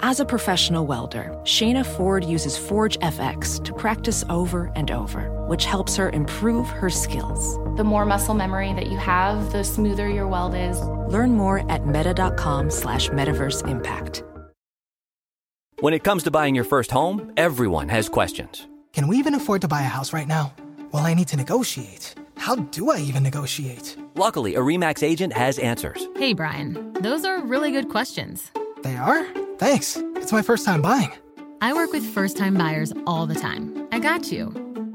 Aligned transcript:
As 0.00 0.20
a 0.20 0.24
professional 0.26 0.86
welder, 0.86 1.34
Shayna 1.44 1.84
Ford 1.84 2.22
uses 2.22 2.58
Forge 2.58 2.98
FX 2.98 3.62
to 3.64 3.72
practice 3.72 4.24
over 4.28 4.70
and 4.76 4.90
over, 4.90 5.30
which 5.46 5.64
helps 5.64 5.96
her 5.96 6.10
improve 6.10 6.68
her 6.68 6.90
skills. 6.90 7.56
The 7.76 7.84
more 7.84 8.04
muscle 8.04 8.34
memory 8.34 8.72
that 8.74 8.88
you 8.88 8.98
have, 8.98 9.52
the 9.52 9.64
smoother 9.64 10.08
your 10.08 10.28
weld 10.28 10.54
is. 10.54 10.80
Learn 11.08 11.32
more 11.32 11.70
at 11.70 11.86
meta.com 11.86 12.70
slash 12.70 13.08
metaverse 13.08 13.66
impact. 13.66 14.22
When 15.80 15.94
it 15.94 16.04
comes 16.04 16.22
to 16.24 16.30
buying 16.30 16.54
your 16.54 16.64
first 16.64 16.90
home, 16.90 17.32
everyone 17.36 17.88
has 17.88 18.08
questions. 18.08 18.66
Can 18.92 19.08
we 19.08 19.16
even 19.16 19.34
afford 19.34 19.62
to 19.62 19.68
buy 19.68 19.80
a 19.80 19.84
house 19.84 20.12
right 20.12 20.28
now? 20.28 20.54
Well, 20.92 21.06
I 21.06 21.14
need 21.14 21.28
to 21.28 21.36
negotiate. 21.36 22.14
How 22.36 22.56
do 22.56 22.90
I 22.90 22.98
even 22.98 23.22
negotiate? 23.22 23.96
Luckily, 24.14 24.56
a 24.56 24.60
REMAX 24.60 25.02
agent 25.02 25.32
has 25.32 25.58
answers. 25.58 26.06
Hey, 26.16 26.34
Brian, 26.34 26.92
those 27.00 27.24
are 27.24 27.42
really 27.42 27.72
good 27.72 27.88
questions. 27.88 28.50
They 28.86 28.96
are? 28.96 29.26
Thanks. 29.58 29.96
It's 30.14 30.30
my 30.30 30.42
first 30.42 30.64
time 30.64 30.80
buying. 30.80 31.10
I 31.60 31.72
work 31.72 31.90
with 31.90 32.04
first 32.04 32.36
time 32.36 32.54
buyers 32.54 32.92
all 33.04 33.26
the 33.26 33.34
time. 33.34 33.88
I 33.90 33.98
got 33.98 34.30
you. 34.30 34.50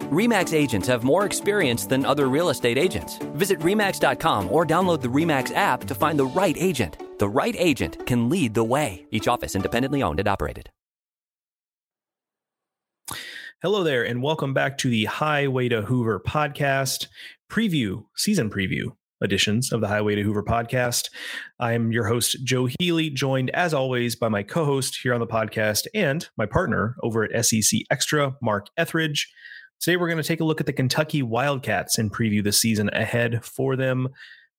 REMAX 0.09 0.53
agents 0.53 0.87
have 0.87 1.03
more 1.03 1.25
experience 1.25 1.85
than 1.85 2.05
other 2.05 2.29
real 2.29 2.51
estate 2.51 2.77
agents. 2.77 3.17
Visit 3.35 3.59
REMAX.com 3.59 4.49
or 4.49 4.65
download 4.65 5.01
the 5.01 5.09
REMAX 5.09 5.53
app 5.53 5.83
to 5.83 5.93
find 5.93 6.17
the 6.17 6.25
right 6.25 6.55
agent. 6.57 7.19
The 7.19 7.27
right 7.27 7.55
agent 7.57 8.05
can 8.05 8.29
lead 8.29 8.53
the 8.53 8.63
way. 8.63 9.07
Each 9.11 9.27
office 9.27 9.55
independently 9.55 10.01
owned 10.01 10.19
and 10.19 10.29
operated. 10.29 10.69
Hello 13.61 13.83
there, 13.83 14.03
and 14.03 14.23
welcome 14.23 14.53
back 14.53 14.77
to 14.79 14.89
the 14.89 15.03
Highway 15.03 15.67
to 15.67 15.81
Hoover 15.81 16.21
podcast 16.25 17.07
preview, 17.49 18.05
season 18.15 18.49
preview 18.49 18.93
editions 19.21 19.71
of 19.71 19.81
the 19.81 19.87
Highway 19.87 20.15
to 20.15 20.23
Hoover 20.23 20.43
podcast. 20.43 21.09
I'm 21.59 21.91
your 21.91 22.05
host, 22.05 22.43
Joe 22.43 22.67
Healy, 22.79 23.09
joined 23.09 23.49
as 23.51 23.73
always 23.73 24.15
by 24.15 24.29
my 24.29 24.43
co 24.43 24.65
host 24.65 24.99
here 25.01 25.13
on 25.13 25.19
the 25.19 25.27
podcast 25.27 25.87
and 25.93 26.27
my 26.37 26.45
partner 26.45 26.95
over 27.03 27.23
at 27.23 27.45
SEC 27.45 27.81
Extra, 27.89 28.35
Mark 28.41 28.67
Etheridge. 28.77 29.31
Today, 29.79 29.97
we're 29.97 30.07
going 30.07 30.21
to 30.21 30.27
take 30.27 30.41
a 30.41 30.45
look 30.45 30.59
at 30.59 30.65
the 30.65 30.73
Kentucky 30.73 31.23
Wildcats 31.23 31.97
and 31.97 32.13
preview 32.13 32.43
the 32.43 32.51
season 32.51 32.89
ahead 32.93 33.43
for 33.43 33.75
them. 33.75 34.09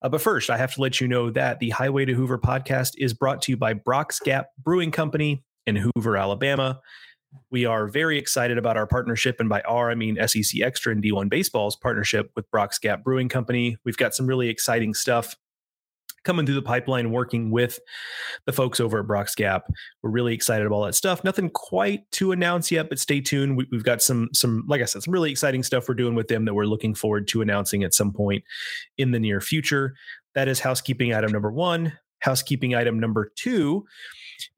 Uh, 0.03 0.09
but 0.09 0.21
first, 0.21 0.51
I 0.51 0.57
have 0.57 0.75
to 0.75 0.81
let 0.81 1.01
you 1.01 1.07
know 1.07 1.31
that 1.31 1.61
the 1.61 1.71
Highway 1.71 2.05
to 2.05 2.15
Hoover 2.15 2.39
podcast 2.39 2.93
is 2.99 3.15
brought 3.15 3.43
to 3.43 3.53
you 3.53 3.57
by 3.57 3.73
Brock's 3.73 4.19
Gap 4.19 4.47
Brewing 4.59 4.91
Company 4.91 5.45
in 5.67 5.77
Hoover, 5.77 6.17
Alabama. 6.17 6.81
We 7.51 7.65
are 7.65 7.87
very 7.87 8.19
excited 8.19 8.59
about 8.59 8.77
our 8.77 8.87
partnership, 8.87 9.41
and 9.41 9.49
by 9.49 9.61
our, 9.63 9.91
I 9.91 9.95
mean 9.95 10.17
SEC 10.27 10.61
Extra 10.63 10.93
and 10.93 11.03
D1 11.03 11.29
Baseball's 11.29 11.77
partnership 11.77 12.31
with 12.35 12.51
Brock's 12.51 12.79
Gap 12.79 13.05
Brewing 13.05 13.29
Company. 13.29 13.77
We've 13.85 13.97
got 13.97 14.15
some 14.15 14.27
really 14.27 14.49
exciting 14.49 14.95
stuff 14.95 15.37
coming 16.25 16.47
through 16.47 16.55
the 16.55 16.63
pipeline, 16.63 17.11
working 17.11 17.51
with 17.51 17.79
the 18.47 18.53
folks 18.53 18.81
over 18.81 19.01
at 19.01 19.07
Brock's 19.07 19.35
Gap. 19.35 19.65
We're 20.03 20.11
really 20.11 20.35
excited 20.35 20.67
about 20.67 20.77
all 20.77 20.85
that 20.85 20.95
stuff. 20.95 21.25
Nothing 21.25 21.51
quite 21.51 22.11
to 22.13 22.33
announce 22.33 22.71
yet, 22.71 22.89
but 22.89 22.99
stay 22.99 23.21
tuned. 23.21 23.57
We, 23.57 23.67
have 23.73 23.85
got 23.85 24.03
some, 24.03 24.29
some, 24.33 24.65
like 24.69 24.81
I 24.81 24.85
said, 24.85 25.03
some 25.03 25.13
really 25.13 25.31
exciting 25.31 25.63
stuff 25.63 25.89
we're 25.89 25.95
doing 25.95 26.15
with 26.15 26.29
them 26.29 26.45
that 26.45 26.55
we're 26.55 26.65
looking 26.65 26.95
forward 26.95 27.29
to 27.29 27.43
announcing 27.43 27.83
at 27.83 27.95
some 27.95 28.13
point 28.13 28.45
in 28.99 29.11
the 29.11 29.21
near 29.21 29.41
future. 29.41 29.95
That 30.35 30.49
is 30.49 30.61
housekeeping 30.61 31.13
item 31.13 31.33
number 31.33 31.51
one. 31.51 31.93
Housekeeping 32.23 32.75
item 32.75 32.99
number 32.99 33.33
two 33.37 33.85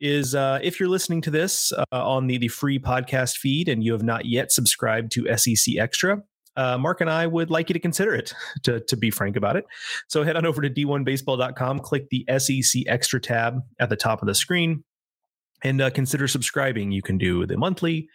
is 0.01 0.35
uh, 0.35 0.61
if 0.63 0.79
you're 0.79 0.89
listening 0.89 1.21
to 1.23 1.31
this 1.31 1.73
uh, 1.73 1.85
on 1.93 2.27
the, 2.27 2.39
the 2.39 2.49
free 2.49 2.79
podcast 2.79 3.39
feed 3.39 3.69
and 3.69 3.83
you 3.83 3.93
have 3.93 4.03
not 4.03 4.27
yet 4.27 4.53
subscribed 4.53 5.13
to 5.13 5.37
SEC 5.37 5.77
Extra, 5.77 6.23
uh, 6.57 6.79
Mark 6.79 7.01
and 7.01 7.11
I 7.11 7.27
would 7.27 7.51
like 7.51 7.69
you 7.69 7.73
to 7.75 7.81
consider 7.81 8.15
it, 8.15 8.33
to, 8.63 8.81
to 8.81 8.97
be 8.97 9.11
frank 9.11 9.37
about 9.37 9.57
it. 9.57 9.65
So 10.09 10.23
head 10.23 10.37
on 10.37 10.47
over 10.47 10.63
to 10.63 10.71
d1baseball.com, 10.71 11.81
click 11.81 12.09
the 12.11 12.25
SEC 12.39 12.83
Extra 12.87 13.21
tab 13.21 13.61
at 13.81 13.89
the 13.89 13.97
top 13.97 14.23
of 14.23 14.29
the 14.29 14.35
screen, 14.35 14.85
and 15.65 15.81
uh, 15.81 15.91
consider 15.91 16.29
subscribing. 16.29 16.93
You 16.93 17.03
can 17.03 17.19
do 17.19 17.47
the 17.47 17.57
monthly, 17.57 18.09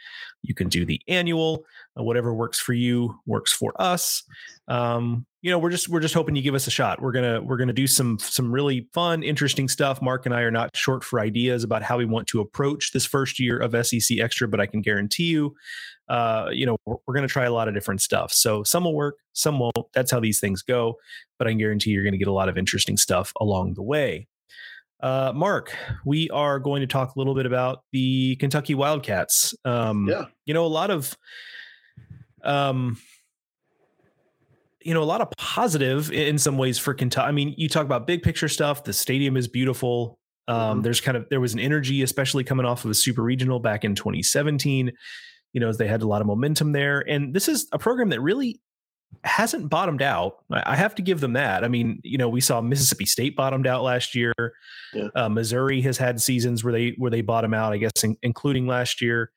you 0.43 0.53
can 0.53 0.69
do 0.69 0.85
the 0.85 1.01
annual, 1.07 1.65
uh, 1.99 2.03
whatever 2.03 2.33
works 2.33 2.59
for 2.59 2.73
you 2.73 3.19
works 3.25 3.51
for 3.51 3.73
us. 3.81 4.23
Um, 4.67 5.25
you 5.41 5.49
know, 5.49 5.57
we're 5.57 5.71
just 5.71 5.89
we're 5.89 5.99
just 5.99 6.13
hoping 6.13 6.35
you 6.35 6.41
give 6.41 6.53
us 6.53 6.67
a 6.67 6.71
shot. 6.71 7.01
We're 7.01 7.11
gonna 7.11 7.41
we're 7.41 7.57
gonna 7.57 7.73
do 7.73 7.87
some 7.87 8.19
some 8.19 8.51
really 8.51 8.87
fun, 8.93 9.23
interesting 9.23 9.67
stuff. 9.67 10.01
Mark 10.01 10.25
and 10.25 10.35
I 10.35 10.41
are 10.41 10.51
not 10.51 10.75
short 10.75 11.03
for 11.03 11.19
ideas 11.19 11.63
about 11.63 11.81
how 11.81 11.97
we 11.97 12.05
want 12.05 12.27
to 12.27 12.41
approach 12.41 12.91
this 12.91 13.05
first 13.05 13.39
year 13.39 13.57
of 13.57 13.75
SEC 13.85 14.19
Extra, 14.19 14.47
but 14.47 14.59
I 14.59 14.65
can 14.65 14.81
guarantee 14.81 15.25
you, 15.27 15.55
uh, 16.09 16.49
you 16.51 16.65
know, 16.65 16.77
we're, 16.85 16.97
we're 17.07 17.13
gonna 17.15 17.27
try 17.27 17.45
a 17.45 17.53
lot 17.53 17.67
of 17.67 17.73
different 17.73 18.01
stuff. 18.01 18.31
So 18.33 18.63
some 18.63 18.83
will 18.83 18.95
work, 18.95 19.15
some 19.33 19.59
won't. 19.59 19.75
That's 19.93 20.11
how 20.11 20.19
these 20.19 20.39
things 20.39 20.61
go. 20.61 20.97
But 21.37 21.47
I 21.47 21.53
guarantee 21.53 21.91
you're 21.91 22.03
gonna 22.03 22.17
get 22.17 22.27
a 22.27 22.33
lot 22.33 22.49
of 22.49 22.57
interesting 22.57 22.97
stuff 22.97 23.33
along 23.39 23.73
the 23.75 23.83
way. 23.83 24.27
Uh, 25.01 25.31
Mark, 25.33 25.75
we 26.05 26.29
are 26.29 26.59
going 26.59 26.81
to 26.81 26.87
talk 26.87 27.15
a 27.15 27.19
little 27.19 27.35
bit 27.35 27.45
about 27.45 27.83
the 27.91 28.35
Kentucky 28.37 28.75
Wildcats. 28.75 29.55
Um, 29.63 30.07
yeah. 30.09 30.25
You 30.45 30.53
know, 30.53 30.65
a 30.65 30.67
lot 30.67 30.91
of, 30.91 31.17
um, 32.43 32.97
you 34.81 34.93
know, 34.93 35.01
a 35.01 35.05
lot 35.05 35.21
of 35.21 35.29
positive 35.37 36.11
in 36.11 36.37
some 36.37 36.57
ways 36.57 36.77
for 36.77 36.93
Kentucky. 36.93 37.27
I 37.27 37.31
mean, 37.31 37.53
you 37.57 37.69
talk 37.69 37.85
about 37.85 38.07
big 38.07 38.23
picture 38.23 38.49
stuff. 38.49 38.83
The 38.83 38.93
stadium 38.93 39.37
is 39.37 39.47
beautiful. 39.47 40.19
Um, 40.47 40.57
mm-hmm. 40.57 40.81
There's 40.81 40.99
kind 40.99 41.15
of 41.15 41.27
there 41.29 41.39
was 41.39 41.53
an 41.53 41.59
energy, 41.59 42.01
especially 42.01 42.43
coming 42.43 42.65
off 42.65 42.83
of 42.83 42.91
a 42.91 42.95
super 42.95 43.21
regional 43.21 43.59
back 43.59 43.85
in 43.85 43.95
2017. 43.95 44.91
You 45.53 45.59
know, 45.61 45.69
as 45.69 45.77
they 45.77 45.87
had 45.87 46.01
a 46.01 46.07
lot 46.07 46.21
of 46.21 46.27
momentum 46.27 46.73
there, 46.73 46.99
and 47.07 47.33
this 47.33 47.47
is 47.47 47.67
a 47.71 47.79
program 47.79 48.09
that 48.09 48.21
really 48.21 48.61
hasn't 49.23 49.69
bottomed 49.69 50.01
out. 50.01 50.37
I 50.51 50.75
have 50.75 50.95
to 50.95 51.01
give 51.01 51.19
them 51.19 51.33
that. 51.33 51.63
I 51.63 51.67
mean, 51.67 51.99
you 52.03 52.17
know, 52.17 52.29
we 52.29 52.41
saw 52.41 52.61
Mississippi 52.61 53.05
State 53.05 53.35
bottomed 53.35 53.67
out 53.67 53.83
last 53.83 54.15
year. 54.15 54.33
Yeah. 54.93 55.07
Uh, 55.15 55.29
Missouri 55.29 55.81
has 55.81 55.97
had 55.97 56.21
seasons 56.21 56.63
where 56.63 56.73
they 56.73 56.95
where 56.97 57.11
they 57.11 57.21
bottom 57.21 57.53
out. 57.53 57.73
I 57.73 57.77
guess, 57.77 58.03
in, 58.03 58.17
including 58.21 58.67
last 58.67 59.01
year. 59.01 59.31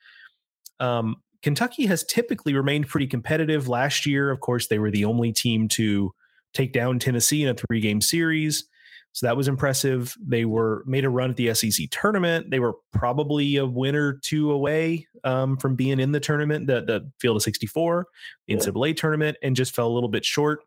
Um, 0.81 1.17
Kentucky 1.43 1.87
has 1.87 2.05
typically 2.05 2.55
remained 2.55 2.89
pretty 2.89 3.07
competitive. 3.07 3.69
Last 3.69 4.07
year, 4.07 4.31
of 4.31 4.41
course, 4.41 4.69
they 4.69 4.79
were 4.79 4.91
the 4.91 5.05
only 5.05 5.33
team 5.33 5.69
to 5.69 6.13
take 6.55 6.73
down 6.73 6.99
Tennessee 6.99 7.43
in 7.43 7.49
a 7.49 7.55
three 7.55 7.81
game 7.81 8.01
series. 8.01 8.65
So 9.13 9.27
that 9.27 9.37
was 9.37 9.47
impressive. 9.47 10.17
They 10.21 10.47
were 10.47 10.83
made 10.87 11.05
a 11.05 11.11
run 11.11 11.31
at 11.31 11.37
the 11.37 11.55
SEC 11.55 11.91
tournament. 11.91 12.51
They 12.51 12.61
were 12.61 12.75
probably 12.93 13.57
a 13.57 13.67
win 13.67 13.95
or 13.95 14.15
two 14.15 14.51
away 14.53 15.07
um, 15.25 15.59
from 15.59 15.77
being 15.77 16.01
in 16.01 16.13
the 16.13 16.21
tournament, 16.21 16.67
the, 16.67 16.81
the 16.81 17.11
field 17.21 17.37
of 17.37 17.43
64, 17.43 18.07
the 18.47 18.55
NCAA 18.55 18.97
tournament, 18.97 19.37
and 19.43 19.55
just 19.55 19.75
fell 19.75 19.87
a 19.87 19.93
little 19.93 20.09
bit 20.09 20.25
short. 20.25 20.61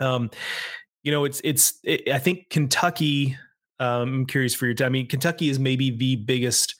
Um, 0.00 0.30
you 1.02 1.12
know, 1.12 1.24
it's, 1.24 1.40
it's, 1.44 1.78
it, 1.84 2.08
I 2.08 2.18
think 2.18 2.48
Kentucky, 2.48 3.36
um, 3.78 4.14
I'm 4.14 4.26
curious 4.26 4.54
for 4.54 4.64
your 4.64 4.74
time. 4.74 4.86
I 4.86 4.90
mean, 4.90 5.06
Kentucky 5.06 5.50
is 5.50 5.58
maybe 5.58 5.90
the 5.90 6.16
biggest 6.16 6.76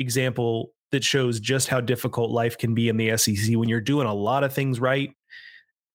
example 0.00 0.72
that 0.90 1.04
shows 1.04 1.38
just 1.40 1.68
how 1.68 1.80
difficult 1.80 2.30
life 2.30 2.58
can 2.58 2.74
be 2.74 2.88
in 2.88 2.96
the 2.96 3.16
SEC 3.16 3.56
when 3.56 3.68
you're 3.68 3.80
doing 3.80 4.06
a 4.06 4.14
lot 4.14 4.44
of 4.44 4.52
things 4.52 4.80
right 4.80 5.15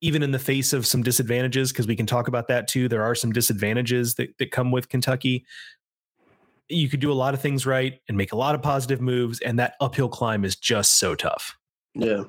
even 0.02 0.24
in 0.24 0.32
the 0.32 0.40
face 0.40 0.74
of 0.74 0.86
some 0.86 1.04
disadvantages, 1.04 1.72
because 1.72 1.88
we 1.88 1.96
can 1.96 2.08
talk 2.08 2.28
about 2.28 2.48
that 2.48 2.68
too. 2.68 2.88
There 2.88 3.04
are 3.04 3.16
some 3.16 3.32
disadvantages 3.32 4.16
that, 4.16 4.38
that 4.40 4.52
come 4.52 4.72
with 4.72 4.90
Kentucky. 4.90 5.46
You 6.68 6.90
could 6.90 7.00
do 7.00 7.12
a 7.12 7.14
lot 7.14 7.34
of 7.34 7.42
things 7.42 7.66
right 7.66 8.02
and 8.08 8.18
make 8.18 8.32
a 8.32 8.38
lot 8.38 8.56
of 8.56 8.62
positive 8.62 9.00
moves, 9.00 9.40
and 9.42 9.60
that 9.60 9.76
uphill 9.80 10.10
climb 10.10 10.44
is 10.44 10.56
just 10.56 10.98
so 10.98 11.16
tough. 11.16 11.58
Yeah. 11.94 12.24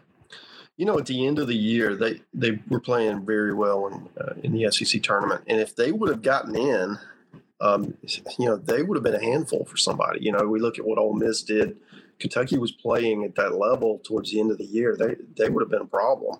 You 0.77 0.87
know, 0.87 0.99
at 0.99 1.06
the 1.06 1.27
end 1.27 1.38
of 1.38 1.49
the 1.49 1.56
year, 1.56 1.94
they, 1.94 2.21
they 2.34 2.59
were 2.69 2.81
playing 2.81 3.25
very 3.25 3.55
well 3.55 3.87
in, 3.87 4.09
uh, 4.21 4.34
in 4.43 4.53
the 4.53 4.71
SEC 4.71 5.03
tournament. 5.03 5.43
And 5.47 5.61
if 5.61 5.77
they 5.77 5.93
would 5.93 6.09
have 6.09 6.22
gotten 6.22 6.56
in, 6.56 6.99
um, 7.61 7.94
you 8.38 8.47
know, 8.47 8.56
they 8.56 8.82
would 8.82 8.97
have 8.97 9.05
been 9.05 9.15
a 9.15 9.25
handful 9.25 9.65
for 9.65 9.77
somebody. 9.77 10.21
You 10.22 10.32
know, 10.32 10.47
we 10.49 10.59
look 10.59 10.78
at 10.78 10.84
what 10.84 10.99
Ole 10.99 11.15
Miss 11.15 11.43
did. 11.43 11.77
Kentucky 12.19 12.59
was 12.59 12.72
playing 12.72 13.25
at 13.25 13.37
that 13.37 13.55
level 13.55 14.00
towards 14.05 14.32
the 14.32 14.41
end 14.41 14.50
of 14.50 14.59
the 14.59 14.65
year. 14.65 14.97
They 14.97 15.16
they 15.37 15.49
would 15.49 15.62
have 15.62 15.71
been 15.71 15.82
a 15.82 15.87
problem. 15.87 16.38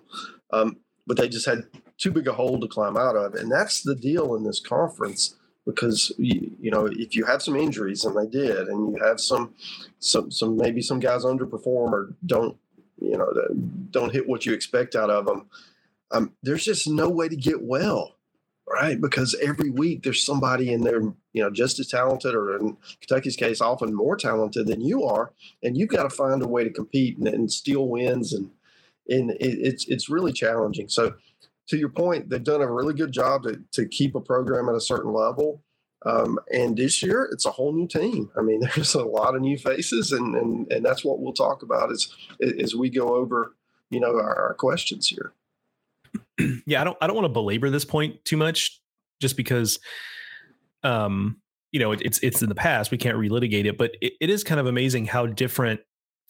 Um, 0.51 0.77
but 1.05 1.17
they 1.17 1.27
just 1.27 1.45
had 1.45 1.65
too 1.97 2.11
big 2.11 2.27
a 2.27 2.33
hole 2.33 2.59
to 2.59 2.67
climb 2.67 2.97
out 2.97 3.15
of. 3.15 3.35
And 3.35 3.51
that's 3.51 3.81
the 3.81 3.95
deal 3.95 4.35
in 4.35 4.43
this 4.43 4.59
conference 4.59 5.35
because 5.65 6.11
you, 6.17 6.71
know 6.71 6.87
if 6.87 7.15
you 7.15 7.25
have 7.25 7.41
some 7.41 7.55
injuries 7.55 8.03
and 8.03 8.15
they 8.17 8.27
did, 8.27 8.67
and 8.67 8.91
you 8.91 9.03
have 9.03 9.19
some 9.19 9.53
some 9.99 10.31
some 10.31 10.57
maybe 10.57 10.81
some 10.81 10.99
guys 10.99 11.23
underperform 11.23 11.91
or 11.91 12.13
don't 12.25 12.57
you 12.99 13.17
know 13.17 13.31
don't 13.91 14.13
hit 14.13 14.27
what 14.27 14.45
you 14.45 14.53
expect 14.53 14.95
out 14.95 15.09
of 15.09 15.25
them. 15.25 15.45
Um, 16.11 16.33
there's 16.43 16.65
just 16.65 16.87
no 16.87 17.09
way 17.09 17.27
to 17.27 17.35
get 17.35 17.63
well, 17.63 18.17
right? 18.69 18.99
Because 18.99 19.35
every 19.41 19.69
week 19.69 20.03
there's 20.03 20.23
somebody 20.23 20.71
in 20.71 20.81
there, 20.81 21.01
you 21.01 21.41
know, 21.41 21.49
just 21.49 21.79
as 21.79 21.87
talented, 21.87 22.35
or 22.35 22.57
in 22.57 22.77
Kentucky's 23.01 23.35
case, 23.35 23.61
often 23.61 23.95
more 23.95 24.15
talented 24.15 24.67
than 24.67 24.81
you 24.81 25.05
are, 25.05 25.31
and 25.63 25.75
you've 25.77 25.89
got 25.89 26.03
to 26.03 26.09
find 26.09 26.43
a 26.43 26.47
way 26.47 26.63
to 26.63 26.69
compete 26.69 27.17
and, 27.17 27.27
and 27.27 27.51
steal 27.51 27.87
wins 27.87 28.33
and 28.33 28.51
and 29.07 29.31
it, 29.31 29.37
it's 29.39 29.87
it's 29.87 30.09
really 30.09 30.33
challenging. 30.33 30.89
So, 30.89 31.15
to 31.67 31.77
your 31.77 31.89
point, 31.89 32.29
they've 32.29 32.43
done 32.43 32.61
a 32.61 32.71
really 32.71 32.93
good 32.93 33.11
job 33.11 33.43
to 33.43 33.61
to 33.73 33.87
keep 33.87 34.15
a 34.15 34.21
program 34.21 34.69
at 34.69 34.75
a 34.75 34.81
certain 34.81 35.13
level. 35.13 35.63
Um, 36.05 36.37
and 36.51 36.75
this 36.75 37.01
year, 37.01 37.29
it's 37.31 37.45
a 37.45 37.51
whole 37.51 37.71
new 37.73 37.87
team. 37.87 38.29
I 38.37 38.41
mean, 38.41 38.61
there's 38.75 38.95
a 38.95 39.03
lot 39.03 39.35
of 39.35 39.41
new 39.41 39.57
faces, 39.57 40.11
and 40.11 40.35
and 40.35 40.71
and 40.71 40.85
that's 40.85 41.03
what 41.03 41.19
we'll 41.19 41.33
talk 41.33 41.63
about 41.63 41.91
as 41.91 42.07
as 42.59 42.75
we 42.75 42.89
go 42.89 43.15
over, 43.15 43.55
you 43.89 43.99
know, 43.99 44.15
our, 44.15 44.49
our 44.49 44.53
questions 44.53 45.07
here. 45.07 45.33
yeah, 46.65 46.81
I 46.81 46.83
don't 46.83 46.97
I 47.01 47.07
don't 47.07 47.15
want 47.15 47.25
to 47.25 47.33
belabor 47.33 47.69
this 47.69 47.85
point 47.85 48.23
too 48.25 48.37
much, 48.37 48.81
just 49.21 49.37
because, 49.37 49.79
um, 50.83 51.41
you 51.71 51.79
know, 51.79 51.91
it, 51.91 52.01
it's 52.03 52.19
it's 52.19 52.41
in 52.41 52.49
the 52.49 52.55
past. 52.55 52.91
We 52.91 52.97
can't 52.97 53.17
relitigate 53.17 53.65
it, 53.65 53.77
but 53.77 53.91
it, 54.01 54.13
it 54.19 54.29
is 54.29 54.43
kind 54.43 54.59
of 54.59 54.65
amazing 54.65 55.05
how 55.05 55.25
different 55.25 55.81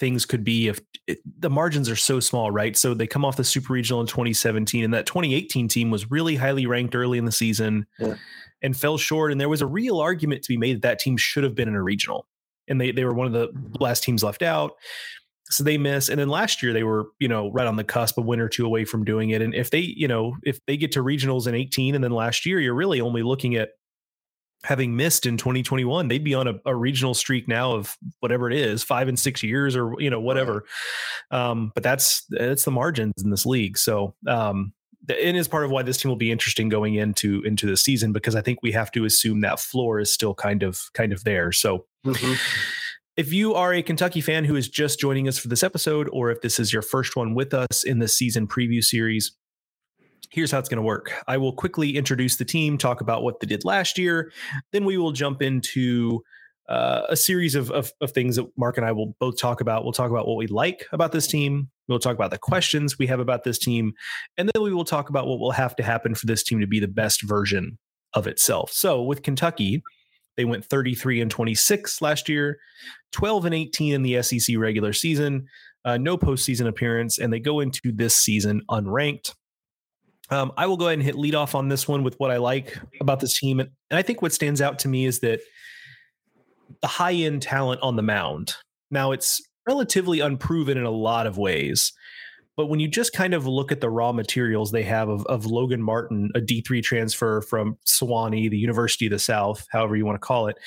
things 0.03 0.25
could 0.25 0.43
be 0.43 0.67
if 0.67 0.81
it, 1.07 1.19
the 1.39 1.49
margins 1.49 1.89
are 1.89 1.95
so 1.95 2.19
small, 2.19 2.51
right? 2.51 2.75
So 2.75 2.93
they 2.93 3.07
come 3.07 3.23
off 3.23 3.37
the 3.37 3.43
super 3.45 3.71
regional 3.71 4.01
in 4.01 4.07
2017, 4.07 4.83
and 4.83 4.93
that 4.93 5.05
2018 5.05 5.69
team 5.69 5.91
was 5.91 6.11
really 6.11 6.35
highly 6.35 6.65
ranked 6.65 6.93
early 6.93 7.17
in 7.17 7.23
the 7.23 7.31
season 7.31 7.85
yeah. 7.97 8.15
and 8.61 8.75
fell 8.75 8.97
short. 8.97 9.31
And 9.31 9.39
there 9.39 9.47
was 9.47 9.61
a 9.61 9.65
real 9.65 10.01
argument 10.01 10.41
to 10.41 10.49
be 10.49 10.57
made 10.57 10.75
that 10.75 10.81
that 10.81 10.99
team 10.99 11.15
should 11.15 11.45
have 11.45 11.55
been 11.55 11.69
in 11.69 11.75
a 11.75 11.81
regional, 11.81 12.27
and 12.67 12.81
they 12.81 12.91
they 12.91 13.05
were 13.05 13.13
one 13.13 13.27
of 13.27 13.31
the 13.31 13.47
last 13.79 14.03
teams 14.03 14.23
left 14.23 14.41
out. 14.41 14.73
So 15.49 15.63
they 15.63 15.77
miss, 15.77 16.09
and 16.09 16.19
then 16.19 16.27
last 16.27 16.61
year 16.61 16.73
they 16.73 16.83
were, 16.83 17.05
you 17.19 17.29
know, 17.29 17.49
right 17.53 17.67
on 17.67 17.77
the 17.77 17.85
cusp, 17.85 18.17
a 18.17 18.21
win 18.21 18.41
or 18.41 18.49
two 18.49 18.65
away 18.65 18.83
from 18.83 19.05
doing 19.05 19.29
it. 19.29 19.41
And 19.41 19.55
if 19.55 19.69
they, 19.69 19.79
you 19.79 20.09
know, 20.09 20.35
if 20.43 20.59
they 20.65 20.75
get 20.75 20.91
to 20.93 20.99
regionals 21.03 21.47
in 21.47 21.55
18, 21.55 21.95
and 21.95 22.03
then 22.03 22.11
last 22.11 22.45
year 22.45 22.59
you're 22.59 22.73
really 22.73 22.99
only 22.99 23.23
looking 23.23 23.55
at 23.55 23.69
having 24.63 24.95
missed 24.95 25.25
in 25.25 25.37
2021 25.37 26.07
they'd 26.07 26.23
be 26.23 26.33
on 26.33 26.47
a, 26.47 26.59
a, 26.65 26.75
regional 26.75 27.13
streak 27.13 27.47
now 27.47 27.73
of 27.73 27.97
whatever 28.21 28.49
it 28.49 28.57
is 28.57 28.81
five 28.81 29.07
and 29.07 29.19
six 29.19 29.43
years 29.43 29.75
or 29.75 29.95
you 29.99 30.09
know 30.09 30.19
whatever. 30.19 30.63
Um, 31.31 31.71
but 31.73 31.83
that's 31.83 32.25
that's 32.29 32.65
the 32.65 32.71
margins 32.71 33.13
in 33.23 33.29
this 33.29 33.45
league. 33.45 33.77
So 33.77 34.15
um, 34.27 34.73
it 35.09 35.35
is 35.35 35.47
part 35.47 35.65
of 35.65 35.71
why 35.71 35.83
this 35.83 35.97
team 35.97 36.09
will 36.09 36.15
be 36.15 36.31
interesting 36.31 36.69
going 36.69 36.95
into 36.95 37.41
into 37.43 37.65
the 37.65 37.75
season 37.75 38.13
because 38.13 38.35
i 38.35 38.41
think 38.41 38.59
we 38.61 38.71
have 38.71 38.91
to 38.91 39.05
assume 39.05 39.41
that 39.41 39.59
floor 39.59 39.99
is 39.99 40.11
still 40.11 40.33
kind 40.33 40.63
of 40.63 40.79
kind 40.93 41.11
of 41.11 41.23
there. 41.23 41.51
So 41.51 41.85
mm-hmm. 42.05 42.33
if 43.17 43.33
you 43.33 43.53
are 43.53 43.73
a 43.73 43.83
kentucky 43.83 44.21
fan 44.21 44.45
who 44.45 44.55
is 44.55 44.69
just 44.69 44.99
joining 44.99 45.27
us 45.27 45.37
for 45.37 45.49
this 45.49 45.63
episode 45.63 46.09
or 46.13 46.31
if 46.31 46.41
this 46.41 46.59
is 46.59 46.71
your 46.71 46.81
first 46.81 47.15
one 47.15 47.35
with 47.35 47.53
us 47.53 47.83
in 47.83 47.99
the 47.99 48.07
season 48.07 48.47
preview 48.47 48.83
series 48.83 49.33
here's 50.33 50.49
how 50.49 50.57
it's 50.57 50.67
going 50.67 50.77
to 50.77 50.83
work. 50.83 51.13
I 51.27 51.37
will 51.37 51.53
quickly 51.53 51.95
introduce 51.95 52.37
the 52.37 52.45
team, 52.45 52.79
talk 52.79 53.01
about 53.01 53.21
what 53.21 53.39
they 53.39 53.45
did 53.45 53.63
last 53.63 53.99
year. 53.99 54.31
Then 54.71 54.83
we 54.83 54.97
will 54.97 55.11
jump 55.11 55.43
into 55.43 56.23
uh, 56.67 57.03
a 57.07 57.15
series 57.15 57.53
of, 57.53 57.69
of, 57.69 57.91
of 58.01 58.11
things 58.11 58.37
that 58.37 58.47
Mark 58.57 58.77
and 58.77 58.85
I 58.85 58.93
will 58.93 59.15
both 59.19 59.37
talk 59.37 59.61
about. 59.61 59.83
We'll 59.83 59.93
talk 59.93 60.09
about 60.09 60.27
what 60.27 60.37
we 60.37 60.47
like 60.47 60.87
about 60.91 61.11
this 61.11 61.27
team. 61.27 61.69
We'll 61.87 61.99
talk 61.99 62.15
about 62.15 62.31
the 62.31 62.39
questions 62.39 62.97
we 62.97 63.05
have 63.07 63.19
about 63.19 63.43
this 63.43 63.59
team, 63.59 63.93
and 64.35 64.49
then 64.51 64.63
we 64.63 64.73
will 64.73 64.85
talk 64.85 65.09
about 65.09 65.27
what 65.27 65.39
will 65.39 65.51
have 65.51 65.75
to 65.75 65.83
happen 65.83 66.15
for 66.15 66.25
this 66.25 66.41
team 66.41 66.59
to 66.61 66.67
be 66.67 66.79
the 66.79 66.87
best 66.87 67.21
version 67.21 67.77
of 68.15 68.25
itself. 68.25 68.71
So 68.71 69.03
with 69.03 69.21
Kentucky, 69.21 69.83
they 70.35 70.45
went 70.45 70.65
33 70.65 71.21
and 71.21 71.29
26 71.29 72.01
last 72.01 72.27
year, 72.27 72.57
12 73.11 73.45
and 73.45 73.53
18 73.53 73.93
in 73.93 74.01
the 74.01 74.23
SEC 74.23 74.57
regular 74.57 74.93
season, 74.93 75.45
uh, 75.85 75.97
no 75.97 76.17
postseason 76.17 76.67
appearance, 76.67 77.19
and 77.19 77.31
they 77.31 77.39
go 77.39 77.59
into 77.59 77.91
this 77.93 78.15
season 78.15 78.63
unranked. 78.71 79.33
Um, 80.29 80.51
I 80.57 80.67
will 80.67 80.77
go 80.77 80.85
ahead 80.87 80.99
and 80.99 81.03
hit 81.03 81.15
lead 81.15 81.35
off 81.35 81.53
on 81.53 81.69
this 81.69 81.87
one 81.87 82.03
with 82.03 82.19
what 82.19 82.31
I 82.31 82.37
like 82.37 82.79
about 83.01 83.19
this 83.19 83.37
team. 83.37 83.59
And 83.59 83.69
I 83.91 84.01
think 84.01 84.21
what 84.21 84.33
stands 84.33 84.61
out 84.61 84.79
to 84.79 84.87
me 84.87 85.05
is 85.05 85.19
that 85.19 85.41
the 86.81 86.87
high 86.87 87.13
end 87.13 87.41
talent 87.41 87.81
on 87.81 87.95
the 87.95 88.01
mound. 88.01 88.55
Now, 88.89 89.11
it's 89.11 89.41
relatively 89.67 90.19
unproven 90.19 90.77
in 90.77 90.83
a 90.83 90.91
lot 90.91 91.27
of 91.27 91.37
ways. 91.37 91.93
But 92.55 92.67
when 92.67 92.79
you 92.79 92.87
just 92.87 93.13
kind 93.13 93.33
of 93.33 93.47
look 93.47 93.71
at 93.71 93.81
the 93.81 93.89
raw 93.89 94.11
materials 94.11 94.71
they 94.71 94.83
have 94.83 95.09
of, 95.09 95.25
of 95.25 95.45
Logan 95.45 95.81
Martin, 95.81 96.29
a 96.35 96.39
D3 96.39 96.83
transfer 96.83 97.41
from 97.41 97.77
Sewanee, 97.87 98.49
the 98.49 98.57
University 98.57 99.07
of 99.07 99.11
the 99.11 99.19
South, 99.19 99.65
however 99.71 99.95
you 99.95 100.05
want 100.05 100.15
to 100.15 100.25
call 100.25 100.47
it, 100.47 100.57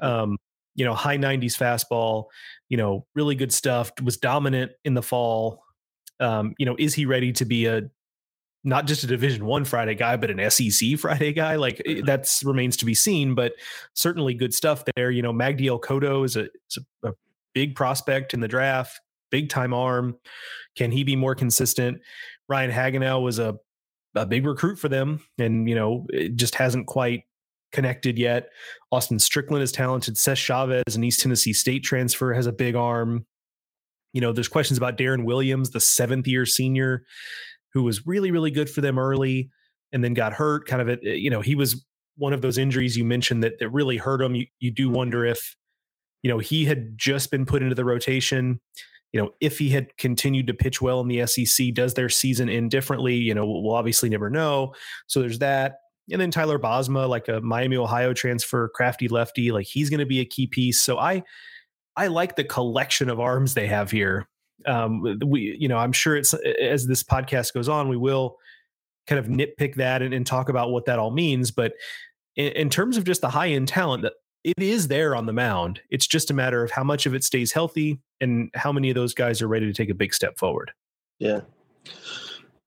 um, 0.00 0.36
you 0.76 0.84
know, 0.84 0.94
high 0.94 1.18
90s 1.18 1.56
fastball, 1.56 2.26
you 2.68 2.76
know, 2.76 3.04
really 3.14 3.34
good 3.34 3.52
stuff, 3.52 3.90
was 4.02 4.16
dominant 4.16 4.72
in 4.84 4.94
the 4.94 5.02
fall. 5.02 5.62
Um, 6.20 6.54
you 6.58 6.66
know, 6.66 6.76
is 6.78 6.94
he 6.94 7.06
ready 7.06 7.32
to 7.32 7.44
be 7.44 7.66
a 7.66 7.82
not 8.64 8.86
just 8.86 9.04
a 9.04 9.06
division 9.06 9.44
one 9.44 9.64
friday 9.64 9.94
guy 9.94 10.16
but 10.16 10.30
an 10.30 10.50
sec 10.50 10.98
friday 10.98 11.32
guy 11.32 11.56
like 11.56 11.80
eh, 11.86 12.00
that's 12.04 12.42
remains 12.42 12.76
to 12.76 12.84
be 12.84 12.94
seen 12.94 13.34
but 13.34 13.52
certainly 13.94 14.34
good 14.34 14.54
stuff 14.54 14.84
there. 14.96 15.10
You 15.10 15.22
know 15.22 15.32
magdiel 15.32 15.80
cotto 15.80 16.24
is 16.24 16.36
a, 16.36 16.44
is 16.44 16.78
a, 17.02 17.08
a 17.08 17.12
big 17.52 17.74
prospect 17.74 18.34
in 18.34 18.40
the 18.40 18.48
draft 18.48 19.00
big 19.30 19.48
time 19.48 19.74
arm. 19.74 20.16
Can 20.76 20.92
he 20.92 21.02
be 21.02 21.16
more 21.16 21.34
consistent? 21.34 22.00
Ryan 22.48 22.70
hagenow 22.70 23.22
was 23.22 23.38
a, 23.38 23.56
a 24.14 24.26
big 24.26 24.46
recruit 24.46 24.76
for 24.78 24.88
them 24.88 25.20
and 25.38 25.68
you 25.68 25.74
know 25.74 26.06
it 26.10 26.36
just 26.36 26.54
hasn't 26.54 26.86
quite 26.86 27.24
connected 27.72 28.18
yet. 28.18 28.50
Austin 28.92 29.18
strickland 29.18 29.62
is 29.62 29.72
talented. 29.72 30.16
Seth 30.16 30.38
chavez 30.38 30.94
an 30.94 31.04
east 31.04 31.20
tennessee 31.20 31.52
state 31.52 31.82
transfer 31.82 32.32
has 32.32 32.46
a 32.46 32.52
big 32.52 32.76
arm. 32.76 33.26
You 34.12 34.20
know 34.20 34.32
there's 34.32 34.48
questions 34.48 34.78
about 34.78 34.96
darren 34.96 35.24
williams 35.24 35.70
the 35.70 35.80
seventh 35.80 36.28
year 36.28 36.46
senior 36.46 37.04
who 37.74 37.82
was 37.82 38.06
really, 38.06 38.30
really 38.30 38.52
good 38.52 38.70
for 38.70 38.80
them 38.80 38.98
early 38.98 39.50
and 39.92 40.02
then 40.02 40.14
got 40.14 40.32
hurt. 40.32 40.66
Kind 40.66 40.80
of, 40.80 40.88
a, 40.88 41.18
you 41.18 41.28
know, 41.28 41.40
he 41.40 41.54
was 41.54 41.84
one 42.16 42.32
of 42.32 42.40
those 42.40 42.56
injuries 42.56 42.96
you 42.96 43.04
mentioned 43.04 43.42
that, 43.42 43.58
that 43.58 43.68
really 43.68 43.96
hurt 43.96 44.22
him. 44.22 44.34
You, 44.36 44.46
you 44.60 44.70
do 44.70 44.88
wonder 44.88 45.24
if, 45.24 45.56
you 46.22 46.30
know, 46.30 46.38
he 46.38 46.64
had 46.64 46.96
just 46.96 47.30
been 47.30 47.44
put 47.44 47.62
into 47.62 47.74
the 47.74 47.84
rotation. 47.84 48.60
You 49.12 49.20
know, 49.20 49.30
if 49.40 49.58
he 49.58 49.70
had 49.70 49.96
continued 49.96 50.46
to 50.46 50.54
pitch 50.54 50.80
well 50.80 51.00
in 51.00 51.08
the 51.08 51.26
SEC, 51.26 51.74
does 51.74 51.94
their 51.94 52.08
season 52.08 52.48
end 52.48 52.70
differently? 52.70 53.14
You 53.14 53.34
know, 53.34 53.44
we'll 53.46 53.74
obviously 53.74 54.08
never 54.08 54.30
know. 54.30 54.74
So 55.06 55.20
there's 55.20 55.40
that. 55.40 55.76
And 56.10 56.20
then 56.20 56.30
Tyler 56.30 56.58
Bosma, 56.58 57.08
like 57.08 57.28
a 57.28 57.40
Miami, 57.40 57.76
Ohio 57.76 58.12
transfer, 58.12 58.70
crafty 58.74 59.08
lefty, 59.08 59.50
like 59.52 59.66
he's 59.66 59.90
going 59.90 60.00
to 60.00 60.06
be 60.06 60.20
a 60.20 60.24
key 60.24 60.46
piece. 60.46 60.82
So 60.82 60.98
I, 60.98 61.22
I 61.96 62.08
like 62.08 62.36
the 62.36 62.44
collection 62.44 63.08
of 63.08 63.20
arms 63.20 63.54
they 63.54 63.66
have 63.68 63.90
here 63.90 64.28
um, 64.66 65.18
we, 65.24 65.56
you 65.58 65.68
know, 65.68 65.78
I'm 65.78 65.92
sure 65.92 66.16
it's 66.16 66.34
as 66.34 66.86
this 66.86 67.02
podcast 67.02 67.52
goes 67.54 67.68
on, 67.68 67.88
we 67.88 67.96
will 67.96 68.38
kind 69.06 69.18
of 69.18 69.26
nitpick 69.26 69.76
that 69.76 70.02
and, 70.02 70.14
and 70.14 70.26
talk 70.26 70.48
about 70.48 70.70
what 70.70 70.86
that 70.86 70.98
all 70.98 71.10
means. 71.10 71.50
But 71.50 71.74
in, 72.36 72.52
in 72.52 72.70
terms 72.70 72.96
of 72.96 73.04
just 73.04 73.20
the 73.20 73.30
high 73.30 73.48
end 73.48 73.68
talent, 73.68 74.02
that 74.02 74.14
it 74.44 74.58
is 74.58 74.88
there 74.88 75.16
on 75.16 75.26
the 75.26 75.32
mound. 75.32 75.80
It's 75.90 76.06
just 76.06 76.30
a 76.30 76.34
matter 76.34 76.62
of 76.62 76.70
how 76.70 76.84
much 76.84 77.06
of 77.06 77.14
it 77.14 77.24
stays 77.24 77.52
healthy 77.52 78.00
and 78.20 78.50
how 78.54 78.72
many 78.72 78.90
of 78.90 78.94
those 78.94 79.14
guys 79.14 79.40
are 79.40 79.48
ready 79.48 79.66
to 79.66 79.72
take 79.72 79.90
a 79.90 79.94
big 79.94 80.14
step 80.14 80.38
forward. 80.38 80.70
Yeah. 81.18 81.40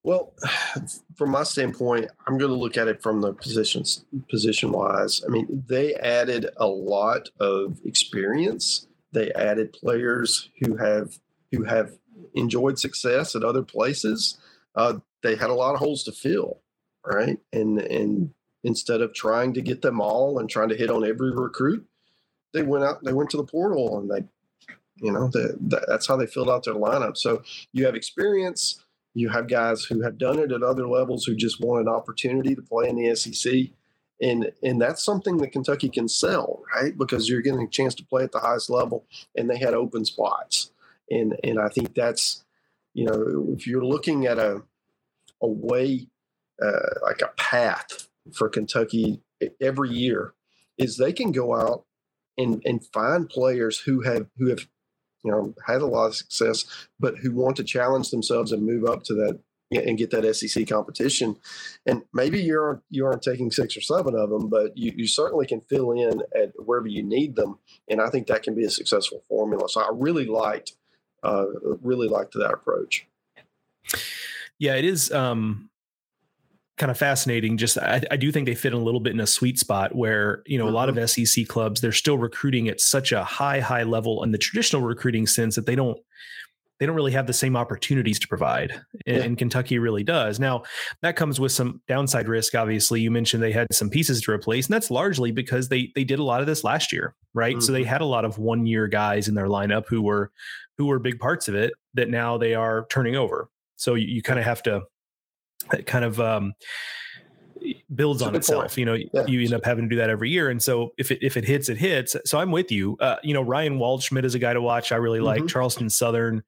Well, 0.02 0.32
from 1.16 1.30
my 1.30 1.44
standpoint, 1.44 2.10
I'm 2.26 2.38
going 2.38 2.50
to 2.50 2.56
look 2.56 2.76
at 2.76 2.88
it 2.88 3.02
from 3.02 3.20
the 3.20 3.32
positions 3.32 4.04
position 4.28 4.72
wise. 4.72 5.22
I 5.24 5.30
mean, 5.30 5.64
they 5.68 5.94
added 5.94 6.48
a 6.56 6.66
lot 6.66 7.28
of 7.40 7.78
experience. 7.84 8.86
They 9.12 9.32
added 9.32 9.72
players 9.72 10.50
who 10.60 10.76
have 10.76 11.18
who 11.52 11.64
have 11.64 11.92
enjoyed 12.34 12.78
success 12.78 13.34
at 13.34 13.44
other 13.44 13.62
places, 13.62 14.38
uh, 14.74 14.98
they 15.22 15.36
had 15.36 15.50
a 15.50 15.54
lot 15.54 15.74
of 15.74 15.80
holes 15.80 16.04
to 16.04 16.12
fill, 16.12 16.60
right? 17.04 17.38
And 17.52 17.80
and 17.80 18.32
instead 18.64 19.00
of 19.00 19.14
trying 19.14 19.54
to 19.54 19.62
get 19.62 19.82
them 19.82 20.00
all 20.00 20.38
and 20.38 20.48
trying 20.48 20.68
to 20.68 20.76
hit 20.76 20.90
on 20.90 21.04
every 21.04 21.32
recruit, 21.32 21.86
they 22.52 22.62
went 22.62 22.84
out, 22.84 23.02
they 23.04 23.12
went 23.12 23.30
to 23.30 23.36
the 23.36 23.44
portal, 23.44 23.98
and 23.98 24.10
they, 24.10 24.24
you 24.96 25.12
know, 25.12 25.28
the, 25.28 25.56
the, 25.60 25.84
that's 25.88 26.06
how 26.06 26.16
they 26.16 26.26
filled 26.26 26.50
out 26.50 26.64
their 26.64 26.74
lineup. 26.74 27.16
So 27.16 27.42
you 27.72 27.86
have 27.86 27.94
experience. 27.94 28.84
You 29.14 29.30
have 29.30 29.48
guys 29.48 29.84
who 29.84 30.02
have 30.02 30.18
done 30.18 30.38
it 30.38 30.52
at 30.52 30.62
other 30.62 30.86
levels 30.86 31.24
who 31.24 31.34
just 31.34 31.60
want 31.60 31.80
an 31.80 31.88
opportunity 31.88 32.54
to 32.54 32.62
play 32.62 32.88
in 32.88 32.96
the 32.96 33.14
SEC 33.16 33.70
and 34.20 34.50
and 34.62 34.80
that's 34.80 35.04
something 35.04 35.38
that 35.38 35.52
Kentucky 35.52 35.88
can 35.88 36.08
sell, 36.08 36.62
right? 36.74 36.96
Because 36.96 37.28
you're 37.28 37.40
getting 37.40 37.62
a 37.62 37.68
chance 37.68 37.94
to 37.96 38.04
play 38.04 38.24
at 38.24 38.32
the 38.32 38.40
highest 38.40 38.70
level, 38.70 39.06
and 39.36 39.48
they 39.48 39.58
had 39.58 39.74
open 39.74 40.04
spots 40.04 40.70
and 41.10 41.36
and 41.42 41.58
I 41.58 41.68
think 41.68 41.94
that's 41.94 42.44
you 42.94 43.04
know 43.04 43.46
if 43.56 43.66
you're 43.66 43.84
looking 43.84 44.26
at 44.26 44.38
a 44.38 44.62
a 45.42 45.48
way 45.48 46.08
uh, 46.62 47.00
like 47.02 47.22
a 47.22 47.32
path 47.36 48.08
for 48.32 48.48
Kentucky 48.48 49.20
every 49.60 49.90
year 49.90 50.34
is 50.76 50.96
they 50.96 51.12
can 51.12 51.32
go 51.32 51.54
out 51.54 51.84
and 52.36 52.62
and 52.64 52.84
find 52.86 53.28
players 53.28 53.80
who 53.80 54.02
have 54.02 54.26
who 54.38 54.48
have 54.48 54.68
you 55.24 55.30
know 55.30 55.54
had 55.66 55.82
a 55.82 55.86
lot 55.86 56.06
of 56.06 56.16
success 56.16 56.88
but 56.98 57.18
who 57.18 57.32
want 57.32 57.56
to 57.56 57.64
challenge 57.64 58.10
themselves 58.10 58.52
and 58.52 58.64
move 58.64 58.84
up 58.84 59.02
to 59.04 59.14
that 59.14 59.40
and 59.70 59.98
get 59.98 60.10
that 60.10 60.34
SEC 60.34 60.66
competition. 60.66 61.36
And 61.86 62.02
maybe 62.12 62.40
you 62.40 62.60
aren't 62.60 62.82
you 62.90 63.06
aren't 63.06 63.22
taking 63.22 63.50
six 63.50 63.76
or 63.76 63.80
seven 63.80 64.14
of 64.14 64.30
them, 64.30 64.48
but 64.48 64.76
you, 64.76 64.92
you 64.96 65.06
certainly 65.06 65.46
can 65.46 65.60
fill 65.60 65.92
in 65.92 66.22
at 66.34 66.52
wherever 66.56 66.86
you 66.86 67.02
need 67.02 67.36
them. 67.36 67.58
And 67.88 68.00
I 68.00 68.08
think 68.08 68.26
that 68.26 68.42
can 68.42 68.54
be 68.54 68.64
a 68.64 68.70
successful 68.70 69.22
formula. 69.28 69.68
So 69.68 69.80
I 69.80 69.90
really 69.92 70.26
liked 70.26 70.72
uh, 71.22 71.46
really 71.82 72.08
liked 72.08 72.34
that 72.34 72.52
approach. 72.52 73.06
Yeah, 74.58 74.74
it 74.74 74.84
is 74.84 75.12
um, 75.12 75.70
kind 76.76 76.90
of 76.90 76.98
fascinating. 76.98 77.56
Just 77.56 77.78
I, 77.78 78.02
I, 78.10 78.16
do 78.16 78.32
think 78.32 78.46
they 78.46 78.54
fit 78.54 78.72
in 78.72 78.78
a 78.78 78.84
little 78.84 79.00
bit 79.00 79.12
in 79.12 79.20
a 79.20 79.26
sweet 79.26 79.58
spot 79.58 79.94
where 79.94 80.42
you 80.46 80.58
know 80.58 80.64
mm-hmm. 80.64 80.74
a 80.74 80.76
lot 80.76 80.88
of 80.88 80.96
mm-hmm. 80.96 81.24
SEC 81.24 81.46
clubs 81.46 81.80
they're 81.80 81.92
still 81.92 82.18
recruiting 82.18 82.68
at 82.68 82.80
such 82.80 83.12
a 83.12 83.24
high 83.24 83.60
high 83.60 83.82
level 83.84 84.22
in 84.22 84.32
the 84.32 84.38
traditional 84.38 84.82
recruiting 84.82 85.26
sense 85.26 85.54
that 85.54 85.66
they 85.66 85.76
don't 85.76 85.98
they 86.78 86.86
don't 86.86 86.96
really 86.96 87.12
have 87.12 87.26
the 87.26 87.32
same 87.32 87.56
opportunities 87.56 88.18
to 88.18 88.28
provide 88.28 88.72
and, 89.06 89.16
yeah. 89.16 89.34
kentucky 89.34 89.78
really 89.78 90.04
does 90.04 90.38
now 90.38 90.62
that 91.02 91.16
comes 91.16 91.40
with 91.40 91.52
some 91.52 91.80
downside 91.88 92.28
risk 92.28 92.54
obviously 92.54 93.00
you 93.00 93.10
mentioned 93.10 93.42
they 93.42 93.52
had 93.52 93.66
some 93.72 93.90
pieces 93.90 94.20
to 94.20 94.30
replace 94.30 94.66
and 94.66 94.74
that's 94.74 94.90
largely 94.90 95.30
because 95.30 95.68
they 95.68 95.90
they 95.94 96.04
did 96.04 96.18
a 96.18 96.24
lot 96.24 96.40
of 96.40 96.46
this 96.46 96.64
last 96.64 96.92
year 96.92 97.14
right 97.34 97.56
mm-hmm. 97.56 97.60
so 97.60 97.72
they 97.72 97.80
mm-hmm. 97.80 97.88
had 97.88 98.00
a 98.00 98.06
lot 98.06 98.24
of 98.24 98.38
one 98.38 98.66
year 98.66 98.86
guys 98.86 99.28
in 99.28 99.34
their 99.34 99.48
lineup 99.48 99.86
who 99.88 100.02
were 100.02 100.30
who 100.78 100.86
were 100.86 101.00
big 101.00 101.18
parts 101.18 101.48
of 101.48 101.54
it 101.54 101.72
that 101.94 102.08
now 102.08 102.38
they 102.38 102.54
are 102.54 102.86
turning 102.88 103.16
over. 103.16 103.50
So 103.76 103.94
you, 103.94 104.06
you 104.06 104.22
kind 104.22 104.38
of 104.38 104.44
have 104.44 104.62
to 104.62 104.82
kind 105.84 106.04
of 106.04 106.20
um, 106.20 106.54
builds 107.94 108.22
on 108.22 108.34
itself. 108.34 108.62
Point. 108.62 108.76
You 108.76 108.84
know, 108.84 108.94
yeah. 108.94 109.26
you 109.26 109.40
end 109.40 109.54
up 109.54 109.64
having 109.64 109.84
to 109.84 109.88
do 109.88 109.96
that 109.96 110.10
every 110.10 110.30
year. 110.30 110.50
And 110.50 110.62
so 110.62 110.92
if 110.98 111.10
it 111.10 111.18
if 111.22 111.36
it 111.36 111.44
hits, 111.44 111.68
it 111.68 111.78
hits. 111.78 112.16
So 112.24 112.38
I'm 112.38 112.50
with 112.50 112.70
you. 112.70 112.96
Uh, 113.00 113.16
you 113.22 113.34
know, 113.34 113.42
Ryan 113.42 113.78
Waldschmidt 113.78 114.24
is 114.24 114.34
a 114.34 114.38
guy 114.38 114.52
to 114.52 114.62
watch. 114.62 114.92
I 114.92 114.96
really 114.96 115.20
like 115.20 115.40
mm-hmm. 115.40 115.48
Charleston 115.48 115.90
Southern. 115.90 116.42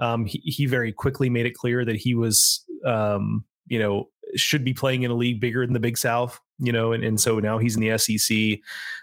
Um, 0.00 0.26
he, 0.26 0.38
he 0.38 0.66
very 0.66 0.92
quickly 0.92 1.28
made 1.28 1.46
it 1.46 1.54
clear 1.54 1.84
that 1.84 1.96
he 1.96 2.14
was, 2.14 2.64
um, 2.84 3.44
you 3.66 3.78
know, 3.78 4.08
should 4.36 4.64
be 4.64 4.74
playing 4.74 5.02
in 5.02 5.10
a 5.10 5.14
league 5.14 5.40
bigger 5.40 5.66
than 5.66 5.72
the 5.72 5.80
Big 5.80 5.98
South. 5.98 6.40
You 6.60 6.72
know, 6.72 6.92
and, 6.92 7.04
and 7.04 7.20
so 7.20 7.38
now 7.38 7.58
he's 7.58 7.76
in 7.76 7.82
the 7.82 7.96
SEC. 7.98 8.58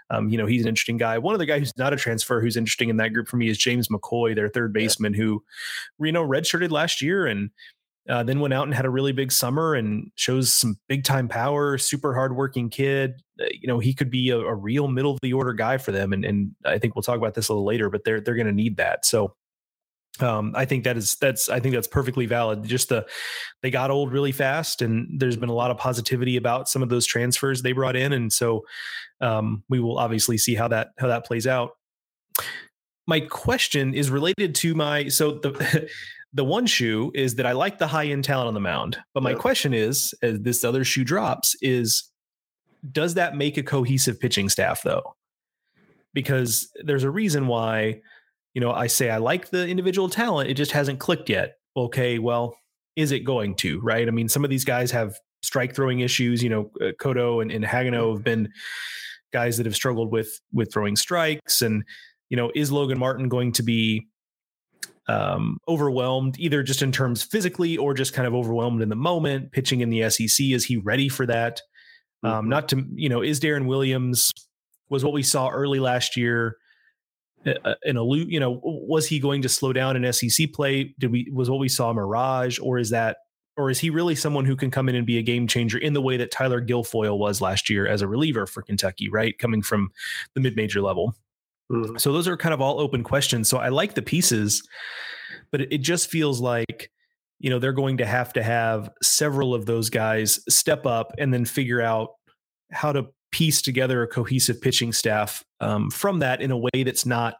Um, 0.09 0.29
you 0.29 0.37
know, 0.37 0.45
he's 0.45 0.63
an 0.63 0.67
interesting 0.67 0.97
guy. 0.97 1.17
One 1.17 1.33
of 1.33 1.39
the 1.39 1.45
guys 1.45 1.59
who's 1.59 1.77
not 1.77 1.93
a 1.93 1.95
transfer 1.95 2.41
who's 2.41 2.57
interesting 2.57 2.89
in 2.89 2.97
that 2.97 3.13
group 3.13 3.27
for 3.27 3.37
me 3.37 3.47
is 3.47 3.57
James 3.57 3.87
McCoy, 3.87 4.35
their 4.35 4.49
third 4.49 4.73
baseman, 4.73 5.13
yeah. 5.13 5.19
who, 5.19 5.43
you 5.99 6.11
know, 6.11 6.27
redshirted 6.27 6.69
last 6.69 7.01
year 7.01 7.25
and 7.25 7.49
uh, 8.09 8.23
then 8.23 8.39
went 8.39 8.53
out 8.53 8.65
and 8.65 8.73
had 8.73 8.85
a 8.85 8.89
really 8.89 9.11
big 9.11 9.31
summer 9.31 9.73
and 9.73 10.11
shows 10.15 10.53
some 10.53 10.77
big 10.87 11.03
time 11.03 11.27
power. 11.27 11.77
Super 11.77 12.13
hardworking 12.13 12.69
kid. 12.69 13.21
Uh, 13.39 13.45
you 13.51 13.67
know, 13.67 13.79
he 13.79 13.93
could 13.93 14.11
be 14.11 14.29
a, 14.29 14.37
a, 14.37 14.53
real 14.53 14.87
middle 14.87 15.11
of 15.11 15.19
the 15.21 15.33
order 15.33 15.53
guy 15.53 15.77
for 15.77 15.91
them. 15.91 16.13
And, 16.13 16.23
and 16.23 16.51
I 16.65 16.77
think 16.77 16.95
we'll 16.95 17.01
talk 17.03 17.17
about 17.17 17.33
this 17.33 17.49
a 17.49 17.53
little 17.53 17.65
later, 17.65 17.89
but 17.89 18.03
they're 18.03 18.21
they're 18.21 18.35
going 18.35 18.47
to 18.47 18.53
need 18.53 18.77
that. 18.77 19.05
So 19.05 19.35
um, 20.19 20.53
I 20.55 20.65
think 20.65 20.83
that 20.83 20.97
is 20.97 21.15
that's 21.15 21.49
I 21.49 21.59
think 21.59 21.75
that's 21.75 21.87
perfectly 21.87 22.25
valid. 22.25 22.63
Just 22.63 22.89
the 22.89 23.05
they 23.61 23.69
got 23.69 23.91
old 23.91 24.13
really 24.13 24.31
fast, 24.31 24.81
and 24.81 25.19
there's 25.19 25.35
been 25.35 25.49
a 25.49 25.53
lot 25.53 25.71
of 25.71 25.77
positivity 25.77 26.37
about 26.37 26.69
some 26.69 26.81
of 26.81 26.89
those 26.89 27.05
transfers 27.05 27.61
they 27.61 27.73
brought 27.73 27.95
in, 27.95 28.13
and 28.13 28.31
so 28.31 28.63
um, 29.19 29.63
we 29.67 29.79
will 29.79 29.97
obviously 29.97 30.37
see 30.37 30.55
how 30.55 30.67
that 30.69 30.89
how 30.97 31.07
that 31.07 31.25
plays 31.25 31.47
out. 31.47 31.71
My 33.07 33.19
question 33.19 33.93
is 33.93 34.09
related 34.09 34.55
to 34.55 34.73
my 34.73 35.09
so 35.09 35.31
the 35.31 35.89
the 36.35 36.43
one 36.43 36.65
shoe 36.65 37.11
is 37.15 37.35
that 37.35 37.45
I 37.45 37.53
like 37.53 37.79
the 37.79 37.87
high 37.87 38.07
end 38.07 38.25
talent 38.25 38.49
on 38.49 38.53
the 38.53 38.59
mound. 38.59 38.97
But 39.13 39.23
my 39.23 39.33
question 39.33 39.73
is, 39.73 40.13
as 40.21 40.41
this 40.41 40.65
other 40.65 40.83
shoe 40.83 41.05
drops, 41.05 41.55
is 41.61 42.11
does 42.91 43.13
that 43.15 43.37
make 43.37 43.57
a 43.57 43.63
cohesive 43.63 44.19
pitching 44.19 44.49
staff 44.49 44.83
though? 44.83 45.15
Because 46.13 46.69
there's 46.83 47.03
a 47.03 47.09
reason 47.09 47.47
why, 47.47 48.01
you 48.53 48.59
know, 48.59 48.71
I 48.71 48.87
say 48.87 49.09
I 49.09 49.17
like 49.17 49.49
the 49.49 49.65
individual 49.65 50.09
talent, 50.09 50.49
it 50.49 50.55
just 50.55 50.73
hasn't 50.73 50.99
clicked 50.99 51.29
yet. 51.29 51.55
Okay, 51.77 52.19
well, 52.19 52.57
is 52.97 53.13
it 53.13 53.21
going 53.21 53.55
to? 53.55 53.79
Right? 53.79 54.05
I 54.05 54.11
mean, 54.11 54.27
some 54.27 54.43
of 54.43 54.49
these 54.49 54.65
guys 54.65 54.91
have 54.91 55.15
strike 55.41 55.73
throwing 55.73 56.01
issues. 56.01 56.43
You 56.43 56.49
know, 56.49 56.71
uh, 56.81 56.91
Cotto 57.01 57.41
and, 57.41 57.49
and 57.49 57.63
Hagenow 57.63 58.13
have 58.13 58.25
been 58.25 58.51
guys 59.31 59.55
that 59.55 59.65
have 59.65 59.75
struggled 59.75 60.11
with 60.11 60.41
with 60.51 60.73
throwing 60.73 60.97
strikes, 60.97 61.61
and 61.61 61.85
you 62.29 62.35
know, 62.35 62.51
is 62.55 62.73
Logan 62.73 62.99
Martin 62.99 63.29
going 63.29 63.53
to 63.53 63.63
be 63.63 64.07
um, 65.07 65.59
overwhelmed, 65.67 66.39
either 66.39 66.63
just 66.63 66.81
in 66.81 66.91
terms 66.91 67.23
physically 67.23 67.77
or 67.77 67.93
just 67.93 68.13
kind 68.13 68.27
of 68.27 68.33
overwhelmed 68.33 68.81
in 68.81 68.89
the 68.89 68.95
moment. 68.95 69.51
Pitching 69.51 69.81
in 69.81 69.89
the 69.89 70.09
SEC, 70.09 70.47
is 70.47 70.65
he 70.65 70.77
ready 70.77 71.09
for 71.09 71.25
that? 71.25 71.61
Um, 72.23 72.31
mm-hmm. 72.31 72.49
not 72.49 72.69
to, 72.69 72.85
you 72.93 73.09
know, 73.09 73.21
is 73.21 73.39
Darren 73.39 73.67
Williams 73.67 74.31
was 74.89 75.03
what 75.03 75.13
we 75.13 75.23
saw 75.23 75.49
early 75.49 75.79
last 75.79 76.15
year 76.15 76.57
in 77.83 77.97
a 77.97 78.03
loop, 78.03 78.29
you 78.29 78.39
know, 78.39 78.59
was 78.63 79.07
he 79.07 79.19
going 79.19 79.41
to 79.43 79.49
slow 79.49 79.73
down 79.73 79.95
in 79.95 80.11
SEC 80.11 80.51
play? 80.53 80.95
Did 80.99 81.11
we 81.11 81.29
was 81.31 81.49
what 81.49 81.59
we 81.59 81.69
saw 81.69 81.93
mirage, 81.93 82.59
or 82.59 82.79
is 82.79 82.89
that, 82.89 83.17
or 83.55 83.69
is 83.69 83.79
he 83.79 83.89
really 83.89 84.15
someone 84.15 84.45
who 84.45 84.55
can 84.55 84.71
come 84.71 84.89
in 84.89 84.95
and 84.95 85.05
be 85.05 85.17
a 85.17 85.21
game 85.21 85.47
changer 85.47 85.77
in 85.77 85.93
the 85.93 86.01
way 86.01 86.17
that 86.17 86.31
Tyler 86.31 86.61
Guilfoyle 86.61 87.17
was 87.17 87.41
last 87.41 87.69
year 87.69 87.87
as 87.87 88.01
a 88.01 88.07
reliever 88.07 88.47
for 88.47 88.61
Kentucky, 88.61 89.09
right, 89.09 89.37
coming 89.37 89.61
from 89.61 89.91
the 90.33 90.41
mid 90.41 90.55
major 90.55 90.81
level? 90.81 91.15
Mm-hmm. 91.71 91.97
So 91.97 92.13
those 92.13 92.27
are 92.27 92.37
kind 92.37 92.53
of 92.53 92.61
all 92.61 92.79
open 92.79 93.03
questions. 93.03 93.49
So 93.49 93.57
I 93.57 93.69
like 93.69 93.95
the 93.95 94.01
pieces, 94.01 94.61
but 95.51 95.61
it, 95.61 95.73
it 95.73 95.77
just 95.79 96.09
feels 96.09 96.39
like 96.39 96.91
you 97.39 97.49
know 97.49 97.59
they're 97.59 97.73
going 97.73 97.97
to 97.97 98.05
have 98.05 98.33
to 98.33 98.43
have 98.43 98.89
several 99.03 99.53
of 99.53 99.65
those 99.65 99.89
guys 99.89 100.39
step 100.47 100.85
up 100.85 101.11
and 101.17 101.33
then 101.33 101.45
figure 101.45 101.81
out 101.81 102.09
how 102.71 102.91
to 102.91 103.07
piece 103.31 103.61
together 103.61 104.01
a 104.01 104.07
cohesive 104.07 104.61
pitching 104.61 104.93
staff 104.93 105.43
um, 105.59 105.89
from 105.89 106.19
that 106.19 106.41
in 106.41 106.51
a 106.51 106.57
way 106.57 106.83
that's 106.83 107.05
not 107.05 107.35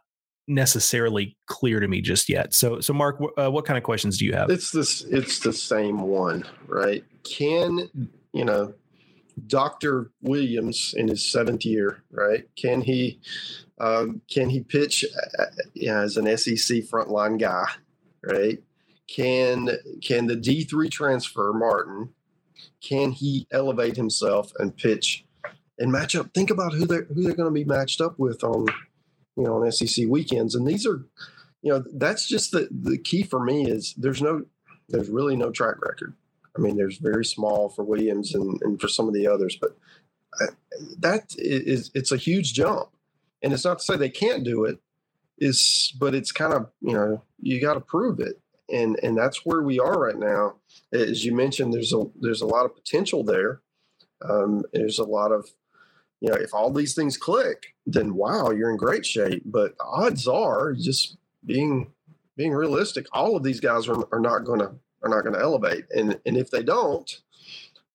necessarily 0.48 1.36
clear 1.46 1.80
to 1.80 1.88
me 1.88 2.00
just 2.00 2.28
yet. 2.28 2.54
So, 2.54 2.80
so 2.80 2.92
Mark, 2.92 3.20
uh, 3.36 3.50
what 3.50 3.64
kind 3.64 3.76
of 3.76 3.82
questions 3.82 4.18
do 4.18 4.24
you 4.24 4.32
have? 4.32 4.50
It's 4.50 4.70
this. 4.70 5.02
It's 5.04 5.38
the 5.40 5.52
same 5.52 6.00
one, 6.00 6.44
right? 6.66 7.04
Can 7.24 7.88
you 8.32 8.44
know 8.44 8.74
Dr. 9.46 10.10
Williams 10.22 10.94
in 10.96 11.08
his 11.08 11.30
seventh 11.30 11.64
year, 11.64 12.02
right? 12.10 12.44
Can 12.56 12.80
he 12.80 13.20
um, 13.78 14.22
can 14.30 14.50
he 14.50 14.60
pitch 14.60 15.04
uh, 15.38 15.42
uh 15.42 16.02
as 16.04 16.16
an 16.16 16.24
SEC 16.36 16.78
frontline 16.84 17.38
guy, 17.38 17.66
right? 18.22 18.62
Can 19.08 19.70
can 20.02 20.26
the 20.26 20.36
D 20.36 20.64
three 20.64 20.88
transfer 20.88 21.52
Martin? 21.52 22.10
Can 22.80 23.12
he 23.12 23.46
elevate 23.50 23.96
himself 23.96 24.52
and 24.58 24.76
pitch 24.76 25.24
and 25.78 25.92
match 25.92 26.16
up? 26.16 26.32
Think 26.32 26.50
about 26.50 26.72
who 26.72 26.86
they're 26.86 27.04
who 27.04 27.22
they're 27.22 27.34
going 27.34 27.48
to 27.48 27.54
be 27.54 27.64
matched 27.64 28.00
up 28.00 28.18
with 28.18 28.42
on 28.42 28.66
you 29.36 29.44
know 29.44 29.62
on 29.62 29.70
SEC 29.70 30.06
weekends, 30.08 30.54
and 30.54 30.66
these 30.66 30.86
are 30.86 31.04
you 31.62 31.72
know 31.72 31.84
that's 31.94 32.26
just 32.26 32.52
the 32.52 32.68
the 32.70 32.98
key 32.98 33.22
for 33.22 33.44
me 33.44 33.70
is 33.70 33.94
there's 33.96 34.22
no 34.22 34.46
there's 34.88 35.08
really 35.08 35.36
no 35.36 35.50
track 35.50 35.76
record. 35.82 36.14
I 36.56 36.60
mean, 36.60 36.76
there's 36.76 36.96
very 36.96 37.24
small 37.24 37.68
for 37.68 37.84
Williams 37.84 38.34
and, 38.34 38.58
and 38.62 38.80
for 38.80 38.88
some 38.88 39.08
of 39.08 39.14
the 39.14 39.26
others, 39.26 39.58
but 39.60 39.76
I, 40.40 40.46
that 40.98 41.34
is 41.36 41.90
it's 41.94 42.12
a 42.12 42.16
huge 42.16 42.54
jump 42.54 42.88
and 43.46 43.52
it's 43.52 43.64
not 43.64 43.78
to 43.78 43.84
say 43.84 43.96
they 43.96 44.08
can't 44.08 44.42
do 44.42 44.64
it 44.64 44.80
is 45.38 45.94
but 46.00 46.16
it's 46.16 46.32
kind 46.32 46.52
of 46.52 46.68
you 46.80 46.92
know 46.92 47.22
you 47.40 47.60
got 47.60 47.74
to 47.74 47.80
prove 47.80 48.18
it. 48.18 48.40
And 48.68 48.98
and 49.04 49.16
that's 49.16 49.46
where 49.46 49.62
we 49.62 49.78
are 49.78 49.96
right 50.00 50.18
now. 50.18 50.56
As 50.92 51.24
you 51.24 51.32
mentioned 51.32 51.72
there's 51.72 51.92
a 51.92 52.02
there's 52.20 52.40
a 52.40 52.46
lot 52.46 52.64
of 52.64 52.74
potential 52.74 53.22
there. 53.22 53.60
Um, 54.28 54.64
there's 54.72 54.98
a 54.98 55.04
lot 55.04 55.30
of 55.30 55.48
you 56.20 56.28
know 56.28 56.34
if 56.34 56.52
all 56.52 56.72
these 56.72 56.96
things 56.96 57.16
click 57.16 57.74
then 57.86 58.16
wow 58.16 58.50
you're 58.50 58.70
in 58.70 58.76
great 58.76 59.06
shape. 59.06 59.44
But 59.44 59.76
odds 59.78 60.26
are 60.26 60.72
just 60.72 61.16
being 61.44 61.92
being 62.36 62.52
realistic 62.52 63.06
all 63.12 63.36
of 63.36 63.44
these 63.44 63.60
guys 63.60 63.86
are, 63.86 64.08
are 64.12 64.20
not 64.20 64.44
going 64.44 64.58
to 64.58 64.72
are 65.04 65.08
not 65.08 65.22
going 65.22 65.34
to 65.34 65.40
elevate. 65.40 65.84
And 65.94 66.18
and 66.26 66.36
if 66.36 66.50
they 66.50 66.64
don't 66.64 67.08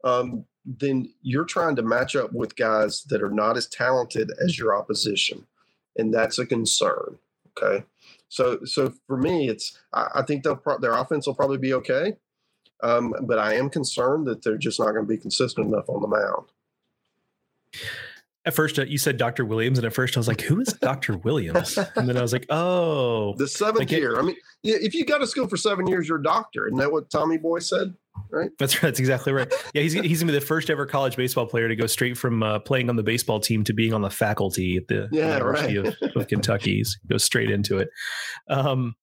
um, 0.06 0.46
then 0.66 1.12
you're 1.22 1.46
trying 1.46 1.76
to 1.76 1.82
match 1.82 2.16
up 2.16 2.32
with 2.34 2.56
guys 2.56 3.04
that 3.06 3.22
are 3.22 3.32
not 3.32 3.58
as 3.58 3.68
talented 3.68 4.32
as 4.44 4.58
your 4.58 4.76
opposition, 4.76 5.46
and 5.98 6.14
that's 6.14 6.40
a 6.40 6.46
concern. 6.46 7.18
Okay, 7.58 7.84
so 8.30 8.64
so 8.66 8.94
for 9.08 9.18
me, 9.18 9.50
it's 9.50 9.78
I, 9.94 10.08
I 10.16 10.22
think 10.24 10.44
they'll 10.44 10.56
pro- 10.56 10.80
their 10.80 10.94
offense 10.94 11.28
will 11.28 11.36
probably 11.36 11.58
be 11.58 11.74
okay, 11.74 12.16
um, 12.84 13.14
but 13.22 13.40
I 13.40 13.56
am 13.56 13.70
concerned 13.70 14.28
that 14.28 14.44
they're 14.44 14.58
just 14.58 14.80
not 14.80 14.92
going 14.92 15.06
to 15.06 15.10
be 15.10 15.18
consistent 15.18 15.68
enough 15.68 15.90
on 15.90 16.02
the 16.02 16.08
mound 16.08 16.48
at 18.46 18.54
first 18.54 18.80
uh, 18.80 18.84
you 18.84 18.98
said 18.98 19.18
Dr. 19.18 19.46
Williams, 19.46 19.78
and 19.78 19.86
at 19.86 19.94
first 19.94 20.18
I 20.18 20.20
was 20.20 20.28
like, 20.28 20.42
"Who 20.42 20.60
is 20.62 20.74
Dr. 20.82 21.18
Williams?" 21.18 21.78
And 21.96 22.10
then 22.10 22.18
I 22.18 22.22
was 22.22 22.34
like, 22.34 22.46
"Oh, 22.50 23.36
the 23.38 23.48
seventh 23.48 23.80
like 23.80 23.92
year." 23.92 24.16
It, 24.16 24.20
I 24.20 24.22
mean, 24.24 24.36
if 24.64 24.94
you 24.94 25.06
got 25.06 25.20
to 25.20 25.28
school 25.28 25.48
for 25.48 25.58
seven 25.58 25.88
years, 25.88 26.08
you're 26.08 26.20
a 26.20 26.24
doctor. 26.24 26.68
Isn't 26.68 26.80
that 26.80 26.92
what 26.92 27.10
Tommy 27.10 27.38
Boy 27.38 27.60
said? 27.60 27.94
Right. 28.30 28.50
That's 28.58 28.76
right. 28.76 28.82
That's 28.84 29.00
exactly 29.00 29.34
right. 29.34 29.52
Yeah, 29.74 29.84
he's 29.84 29.94
he's 29.94 30.22
gonna 30.22 30.32
be 30.32 30.40
the 30.40 30.46
first 30.46 30.70
ever 30.70 30.86
college 30.86 31.16
baseball 31.16 31.46
player 31.46 31.68
to 31.68 31.76
go 31.76 31.86
straight 31.86 32.18
from 32.18 32.44
uh, 32.44 32.60
playing 32.60 32.90
on 32.90 32.96
the 32.96 33.04
baseball 33.04 33.40
team 33.40 33.64
to 33.66 33.74
being 33.74 33.94
on 33.94 34.02
the 34.02 34.10
faculty 34.10 34.78
at 34.78 34.88
the 34.88 35.08
yeah, 35.12 35.38
University 35.38 35.78
right. 35.78 35.96
of, 36.02 36.16
of 36.16 36.28
Kentucky. 36.28 36.78
He's 36.78 37.00
goes 37.08 37.24
straight 37.24 37.52
into 37.52 37.78
it. 37.78 37.90
Um, 38.50 38.96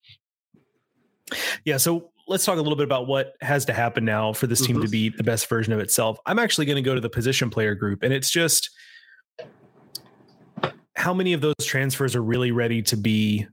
yeah. 1.65 1.77
So 1.77 2.11
let's 2.27 2.45
talk 2.45 2.59
a 2.59 2.63
little 2.63 2.77
bit 2.77 2.85
about 2.85 3.07
what 3.07 3.35
has 3.41 3.65
to 3.67 3.73
happen 3.73 4.05
now 4.05 4.33
for 4.33 4.47
this 4.47 4.61
team 4.61 4.77
mm-hmm. 4.77 4.85
to 4.85 4.91
be 4.91 5.09
the 5.11 5.25
best 5.25 5.49
version 5.49 5.73
of 5.73 5.81
itself. 5.81 6.19
I'm 6.27 6.39
actually 6.39 6.67
going 6.67 6.77
to 6.77 6.83
go 6.83 6.95
to 6.95 7.01
the 7.01 7.11
position 7.11 7.51
player 7.51 7.75
group, 7.75 8.03
and 8.03 8.13
it's 8.13 8.31
just 8.31 8.71
how 10.99 11.15
many 11.15 11.33
of 11.33 11.41
those 11.41 11.55
transfers 11.63 12.17
are 12.17 12.23
really 12.23 12.51
ready 12.51 12.83
to 12.83 12.97
be 12.97 13.47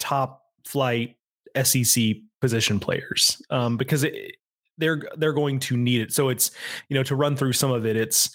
top 0.00 0.42
flight 0.64 1.16
SEC 1.62 2.16
position 2.40 2.80
players? 2.80 3.40
Um, 3.50 3.76
because 3.76 4.02
it, 4.02 4.36
they're 4.78 5.02
they're 5.16 5.32
going 5.32 5.60
to 5.60 5.76
need 5.76 6.00
it. 6.00 6.12
So 6.12 6.28
it's 6.28 6.50
you 6.88 6.96
know 6.96 7.04
to 7.04 7.14
run 7.14 7.36
through 7.36 7.52
some 7.52 7.70
of 7.70 7.86
it. 7.86 7.96
It's 7.96 8.30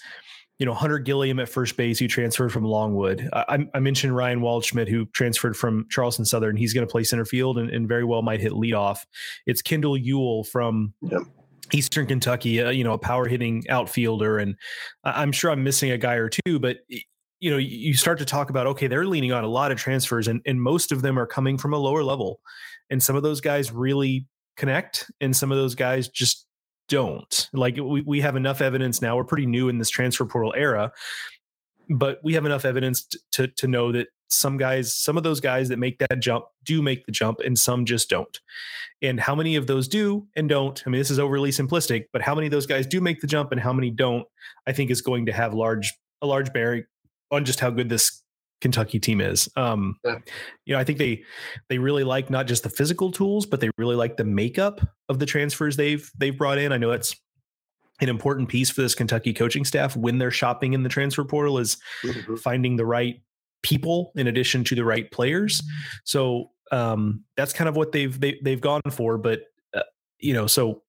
you 0.58 0.64
know 0.64 0.72
Hunter 0.72 0.98
Gilliam 0.98 1.38
at 1.40 1.48
first 1.48 1.76
base 1.76 1.98
who 1.98 2.08
transferred 2.08 2.52
from 2.52 2.64
Longwood. 2.64 3.28
I, 3.34 3.68
I 3.74 3.80
mentioned 3.80 4.16
Ryan 4.16 4.40
Waldschmidt 4.40 4.88
who 4.88 5.04
transferred 5.06 5.56
from 5.56 5.86
Charleston 5.90 6.24
Southern. 6.24 6.56
He's 6.56 6.72
going 6.72 6.86
to 6.86 6.90
play 6.90 7.04
center 7.04 7.26
field 7.26 7.58
and, 7.58 7.68
and, 7.68 7.86
very 7.86 8.04
well 8.04 8.22
might 8.22 8.40
hit 8.40 8.52
leadoff. 8.52 9.00
It's 9.46 9.62
Kendall 9.62 9.96
Ewell 9.96 10.44
from. 10.44 10.94
Yep. 11.02 11.22
Eastern 11.74 12.06
Kentucky, 12.06 12.62
uh, 12.62 12.70
you 12.70 12.82
know, 12.82 12.94
a 12.94 12.98
power 12.98 13.28
hitting 13.28 13.62
outfielder, 13.68 14.38
and 14.38 14.56
I'm 15.04 15.32
sure 15.32 15.50
I'm 15.50 15.62
missing 15.62 15.90
a 15.90 15.98
guy 15.98 16.14
or 16.14 16.30
two, 16.30 16.58
but 16.58 16.78
you 17.40 17.50
know, 17.50 17.56
you 17.56 17.94
start 17.94 18.18
to 18.18 18.24
talk 18.24 18.50
about, 18.50 18.66
okay, 18.66 18.86
they're 18.86 19.06
leaning 19.06 19.32
on 19.32 19.44
a 19.44 19.48
lot 19.48 19.70
of 19.70 19.78
transfers 19.78 20.28
and, 20.28 20.40
and 20.44 20.60
most 20.60 20.90
of 20.92 21.02
them 21.02 21.18
are 21.18 21.26
coming 21.26 21.56
from 21.56 21.72
a 21.72 21.78
lower 21.78 22.02
level. 22.02 22.40
And 22.90 23.02
some 23.02 23.16
of 23.16 23.22
those 23.22 23.40
guys 23.40 23.70
really 23.70 24.26
connect 24.56 25.10
and 25.20 25.36
some 25.36 25.52
of 25.52 25.58
those 25.58 25.74
guys 25.74 26.08
just 26.08 26.46
don't. 26.88 27.48
Like 27.52 27.76
we, 27.76 28.02
we 28.02 28.20
have 28.20 28.34
enough 28.34 28.60
evidence 28.60 29.00
now. 29.00 29.16
We're 29.16 29.24
pretty 29.24 29.46
new 29.46 29.68
in 29.68 29.78
this 29.78 29.90
transfer 29.90 30.24
portal 30.24 30.54
era, 30.56 30.90
but 31.88 32.18
we 32.24 32.34
have 32.34 32.44
enough 32.44 32.64
evidence 32.64 33.06
to, 33.32 33.46
to 33.46 33.68
know 33.68 33.92
that 33.92 34.08
some 34.28 34.56
guys, 34.58 34.94
some 34.94 35.16
of 35.16 35.22
those 35.22 35.40
guys 35.40 35.68
that 35.68 35.78
make 35.78 35.98
that 35.98 36.20
jump 36.20 36.44
do 36.64 36.82
make 36.82 37.06
the 37.06 37.12
jump, 37.12 37.40
and 37.40 37.58
some 37.58 37.86
just 37.86 38.10
don't. 38.10 38.40
And 39.00 39.18
how 39.18 39.34
many 39.34 39.56
of 39.56 39.66
those 39.66 39.88
do 39.88 40.26
and 40.36 40.48
don't? 40.48 40.82
I 40.86 40.90
mean, 40.90 41.00
this 41.00 41.10
is 41.10 41.18
overly 41.18 41.50
simplistic, 41.50 42.06
but 42.12 42.20
how 42.20 42.34
many 42.34 42.46
of 42.46 42.50
those 42.50 42.66
guys 42.66 42.86
do 42.86 43.00
make 43.00 43.20
the 43.20 43.26
jump 43.26 43.52
and 43.52 43.60
how 43.60 43.72
many 43.72 43.90
don't? 43.90 44.26
I 44.66 44.72
think 44.72 44.90
is 44.90 45.00
going 45.00 45.26
to 45.26 45.32
have 45.32 45.54
large 45.54 45.94
a 46.20 46.26
large 46.26 46.52
bearing 46.52 46.84
on 47.30 47.44
just 47.44 47.60
how 47.60 47.70
good 47.70 47.88
this 47.88 48.22
Kentucky 48.60 48.98
team 48.98 49.20
is. 49.20 49.48
Um, 49.56 49.96
yeah. 50.04 50.18
You 50.64 50.74
know, 50.74 50.80
I 50.80 50.84
think 50.84 50.98
they 50.98 51.22
they 51.68 51.78
really 51.78 52.04
like 52.04 52.30
not 52.30 52.46
just 52.46 52.62
the 52.62 52.70
physical 52.70 53.10
tools, 53.12 53.46
but 53.46 53.60
they 53.60 53.70
really 53.78 53.96
like 53.96 54.16
the 54.16 54.24
makeup 54.24 54.80
of 55.08 55.18
the 55.18 55.26
transfers 55.26 55.76
they've 55.76 56.10
they've 56.18 56.36
brought 56.36 56.58
in. 56.58 56.72
I 56.72 56.78
know 56.78 56.90
it's 56.90 57.14
an 58.00 58.08
important 58.08 58.48
piece 58.48 58.70
for 58.70 58.82
this 58.82 58.94
Kentucky 58.94 59.32
coaching 59.32 59.64
staff 59.64 59.96
when 59.96 60.18
they're 60.18 60.30
shopping 60.30 60.72
in 60.72 60.82
the 60.82 60.88
transfer 60.88 61.24
portal 61.24 61.58
is 61.58 61.76
mm-hmm. 62.04 62.36
finding 62.36 62.76
the 62.76 62.86
right 62.86 63.20
people 63.62 64.12
in 64.14 64.28
addition 64.28 64.62
to 64.64 64.74
the 64.74 64.84
right 64.84 65.10
players. 65.10 65.62
So 66.04 66.50
um, 66.70 67.24
that's 67.36 67.52
kind 67.52 67.68
of 67.68 67.76
what 67.76 67.92
they've 67.92 68.18
they, 68.18 68.32
have 68.32 68.44
they 68.44 68.50
have 68.52 68.60
gone 68.60 68.82
for. 68.90 69.18
But 69.18 69.42
uh, 69.74 69.82
you 70.18 70.34
know, 70.34 70.46
so 70.46 70.82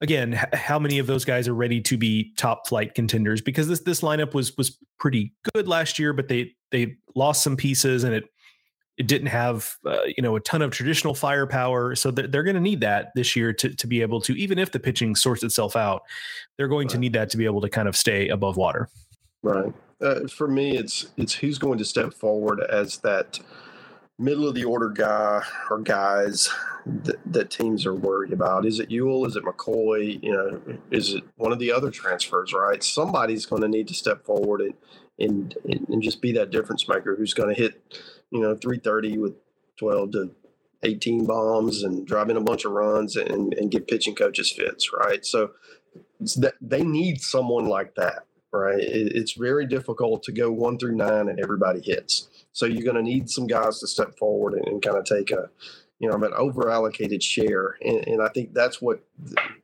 again, 0.00 0.34
h- 0.34 0.58
how 0.58 0.78
many 0.78 0.98
of 0.98 1.06
those 1.06 1.24
guys 1.24 1.48
are 1.48 1.54
ready 1.54 1.80
to 1.82 1.96
be 1.96 2.32
top 2.36 2.66
flight 2.66 2.94
contenders? 2.94 3.40
Because 3.40 3.68
this 3.68 3.80
this 3.80 4.00
lineup 4.00 4.34
was 4.34 4.56
was 4.56 4.78
pretty 4.98 5.32
good 5.54 5.68
last 5.68 5.98
year, 5.98 6.12
but 6.12 6.28
they 6.28 6.54
they 6.70 6.96
lost 7.14 7.42
some 7.42 7.56
pieces 7.56 8.04
and 8.04 8.14
it 8.14 8.24
it 8.98 9.06
didn't 9.06 9.28
have 9.28 9.76
uh, 9.86 9.98
you 10.16 10.22
know 10.22 10.36
a 10.36 10.40
ton 10.40 10.60
of 10.60 10.70
traditional 10.72 11.14
firepower 11.14 11.94
so 11.94 12.10
they're, 12.10 12.26
they're 12.26 12.42
going 12.42 12.56
to 12.56 12.60
need 12.60 12.80
that 12.80 13.12
this 13.14 13.36
year 13.36 13.52
to, 13.52 13.74
to 13.74 13.86
be 13.86 14.02
able 14.02 14.20
to 14.20 14.34
even 14.34 14.58
if 14.58 14.72
the 14.72 14.80
pitching 14.80 15.14
sorts 15.14 15.42
itself 15.42 15.76
out 15.76 16.02
they're 16.56 16.68
going 16.68 16.88
right. 16.88 16.92
to 16.92 16.98
need 16.98 17.12
that 17.12 17.30
to 17.30 17.36
be 17.36 17.44
able 17.44 17.60
to 17.60 17.68
kind 17.68 17.88
of 17.88 17.96
stay 17.96 18.28
above 18.28 18.56
water 18.56 18.88
right 19.42 19.72
uh, 20.00 20.26
for 20.26 20.48
me 20.48 20.76
it's 20.76 21.06
it's 21.16 21.32
who's 21.32 21.58
going 21.58 21.78
to 21.78 21.84
step 21.84 22.12
forward 22.12 22.60
as 22.70 22.98
that 22.98 23.38
middle 24.18 24.48
of 24.48 24.54
the 24.54 24.64
order 24.64 24.88
guy 24.88 25.42
or 25.70 25.78
guys 25.78 26.48
that, 26.86 27.16
that 27.26 27.50
teams 27.50 27.86
are 27.86 27.94
worried 27.94 28.32
about. 28.32 28.66
Is 28.66 28.80
it 28.80 28.90
Ewell? 28.90 29.26
Is 29.26 29.36
it 29.36 29.44
McCoy? 29.44 30.22
You 30.22 30.32
know, 30.32 30.78
is 30.90 31.14
it 31.14 31.24
one 31.36 31.52
of 31.52 31.58
the 31.58 31.72
other 31.72 31.90
transfers? 31.90 32.52
Right, 32.52 32.82
somebody's 32.82 33.46
going 33.46 33.62
to 33.62 33.68
need 33.68 33.88
to 33.88 33.94
step 33.94 34.24
forward 34.24 34.60
and 34.60 34.74
and 35.18 35.54
and 35.88 36.02
just 36.02 36.20
be 36.20 36.32
that 36.32 36.50
difference 36.50 36.88
maker 36.88 37.16
who's 37.16 37.34
going 37.34 37.54
to 37.54 37.60
hit 37.60 38.00
you 38.30 38.40
know 38.40 38.54
330 38.54 39.18
with 39.18 39.34
12 39.78 40.12
to 40.12 40.30
18 40.84 41.26
bombs 41.26 41.82
and 41.82 42.06
driving 42.06 42.36
a 42.36 42.40
bunch 42.40 42.64
of 42.64 42.72
runs 42.72 43.16
and, 43.16 43.52
and 43.54 43.70
get 43.70 43.88
pitching 43.88 44.14
coaches 44.14 44.50
fits 44.50 44.90
right 44.92 45.26
so 45.26 45.50
that 46.36 46.54
they 46.60 46.82
need 46.82 47.20
someone 47.20 47.66
like 47.66 47.94
that 47.96 48.24
right 48.52 48.80
it, 48.80 49.12
it's 49.14 49.32
very 49.32 49.66
difficult 49.66 50.22
to 50.22 50.32
go 50.32 50.52
one 50.52 50.78
through 50.78 50.94
nine 50.94 51.28
and 51.28 51.40
everybody 51.40 51.80
hits 51.80 52.28
so 52.52 52.66
you're 52.66 52.84
going 52.84 52.96
to 52.96 53.02
need 53.02 53.30
some 53.30 53.46
guys 53.46 53.78
to 53.80 53.86
step 53.86 54.16
forward 54.18 54.54
and, 54.54 54.66
and 54.66 54.82
kind 54.82 54.96
of 54.96 55.04
take 55.04 55.30
a 55.30 55.50
you 55.98 56.08
know 56.08 56.14
an 56.14 56.32
over 56.36 56.70
allocated 56.70 57.22
share 57.22 57.76
and, 57.82 58.06
and, 58.06 58.22
i 58.22 58.28
think 58.28 58.54
that's 58.54 58.80
what 58.80 59.02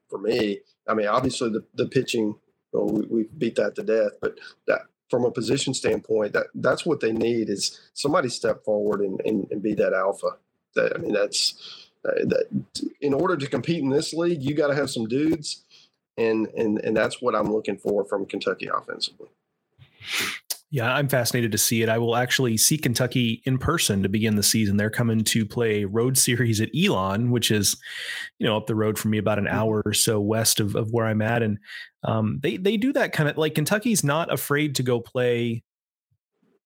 for 0.08 0.18
me 0.18 0.60
i 0.88 0.94
mean 0.94 1.06
obviously 1.06 1.48
the, 1.48 1.64
the 1.74 1.86
pitching 1.86 2.34
well, 2.72 2.86
we, 2.86 3.06
we 3.06 3.22
beat 3.38 3.54
that 3.54 3.74
to 3.74 3.82
death 3.82 4.12
but 4.20 4.38
that 4.66 4.80
from 5.14 5.24
a 5.24 5.30
position 5.30 5.74
standpoint, 5.74 6.32
that 6.32 6.46
that's 6.56 6.84
what 6.84 6.98
they 6.98 7.12
need 7.12 7.48
is 7.48 7.80
somebody 7.92 8.28
step 8.28 8.64
forward 8.64 9.00
and, 9.00 9.20
and, 9.24 9.46
and 9.50 9.62
be 9.62 9.74
that 9.74 9.92
alpha. 9.92 10.36
That 10.74 10.92
I 10.94 10.98
mean, 10.98 11.12
that's 11.12 11.88
uh, 12.04 12.24
that. 12.26 12.64
In 13.00 13.14
order 13.14 13.36
to 13.36 13.46
compete 13.46 13.82
in 13.82 13.90
this 13.90 14.12
league, 14.12 14.42
you 14.42 14.54
got 14.54 14.68
to 14.68 14.74
have 14.74 14.90
some 14.90 15.06
dudes, 15.06 15.62
and 16.16 16.48
and 16.48 16.78
and 16.80 16.96
that's 16.96 17.22
what 17.22 17.36
I'm 17.36 17.52
looking 17.52 17.76
for 17.76 18.04
from 18.04 18.26
Kentucky 18.26 18.66
offensively. 18.66 19.28
Yeah, 20.70 20.92
I'm 20.92 21.08
fascinated 21.08 21.52
to 21.52 21.58
see 21.58 21.82
it. 21.82 21.88
I 21.88 21.98
will 21.98 22.16
actually 22.16 22.56
see 22.56 22.76
Kentucky 22.76 23.42
in 23.44 23.58
person 23.58 24.02
to 24.02 24.08
begin 24.08 24.34
the 24.34 24.42
season. 24.42 24.76
They're 24.76 24.90
coming 24.90 25.22
to 25.24 25.46
play 25.46 25.84
road 25.84 26.18
series 26.18 26.60
at 26.60 26.70
Elon, 26.76 27.30
which 27.30 27.50
is, 27.50 27.76
you 28.38 28.46
know, 28.46 28.56
up 28.56 28.66
the 28.66 28.74
road 28.74 28.98
from 28.98 29.12
me 29.12 29.18
about 29.18 29.38
an 29.38 29.44
mm-hmm. 29.44 29.56
hour 29.56 29.82
or 29.84 29.92
so 29.92 30.20
west 30.20 30.60
of, 30.60 30.74
of 30.74 30.90
where 30.90 31.06
I'm 31.06 31.22
at. 31.22 31.42
And 31.42 31.58
um, 32.02 32.40
they 32.42 32.56
they 32.56 32.76
do 32.76 32.92
that 32.94 33.12
kind 33.12 33.28
of 33.28 33.38
like 33.38 33.54
Kentucky's 33.54 34.02
not 34.02 34.32
afraid 34.32 34.74
to 34.76 34.82
go 34.82 35.00
play, 35.00 35.62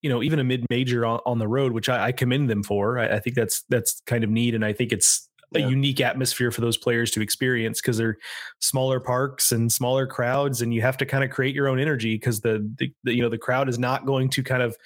you 0.01 0.09
know, 0.09 0.23
even 0.23 0.39
a 0.39 0.45
mid 0.45 0.65
major 0.71 1.05
on, 1.05 1.21
on, 1.27 1.39
the 1.39 1.49
road, 1.49 1.73
which 1.73 1.89
I, 1.89 2.07
I 2.07 2.13
commend 2.13 2.49
them 2.49 2.63
for. 2.63 2.99
I, 2.99 3.17
I 3.17 3.21
think 3.21 3.37
that's 3.37 3.63
that's 3.69 4.01
kind 4.07 4.25
of 4.25 4.31
neat, 4.31 4.55
and 4.55 4.65
I 4.65 4.73
think 4.73 4.93
it's 4.93 5.29
a 5.55 5.61
yeah. 5.61 5.69
unique 5.69 6.01
atmosphere 6.01 6.51
for 6.51 6.61
those 6.61 6.77
players 6.77 7.11
to 7.11 7.23
experience 7.23 7.81
because 7.81 7.97
they're 7.97 8.19
smaller 8.61 9.01
parks 9.01 9.51
and 9.51 9.73
smaller 9.73 10.07
crowds 10.07 10.61
and 10.61 10.75
you 10.75 10.83
have 10.83 10.97
to 10.99 11.07
kind 11.07 11.25
of 11.25 11.31
create 11.31 11.55
your 11.55 11.69
own 11.69 11.81
energy 11.81 12.15
because 12.15 12.41
the, 12.41 12.71
the, 12.79 12.93
the, 13.05 13.15
you 13.15 13.23
know 13.23 13.29
the 13.29 13.39
crowd 13.39 13.69
is 13.69 13.79
not 13.79 14.05
going 14.05 14.29
to 14.29 14.43
kind 14.43 14.63
of 14.63 14.77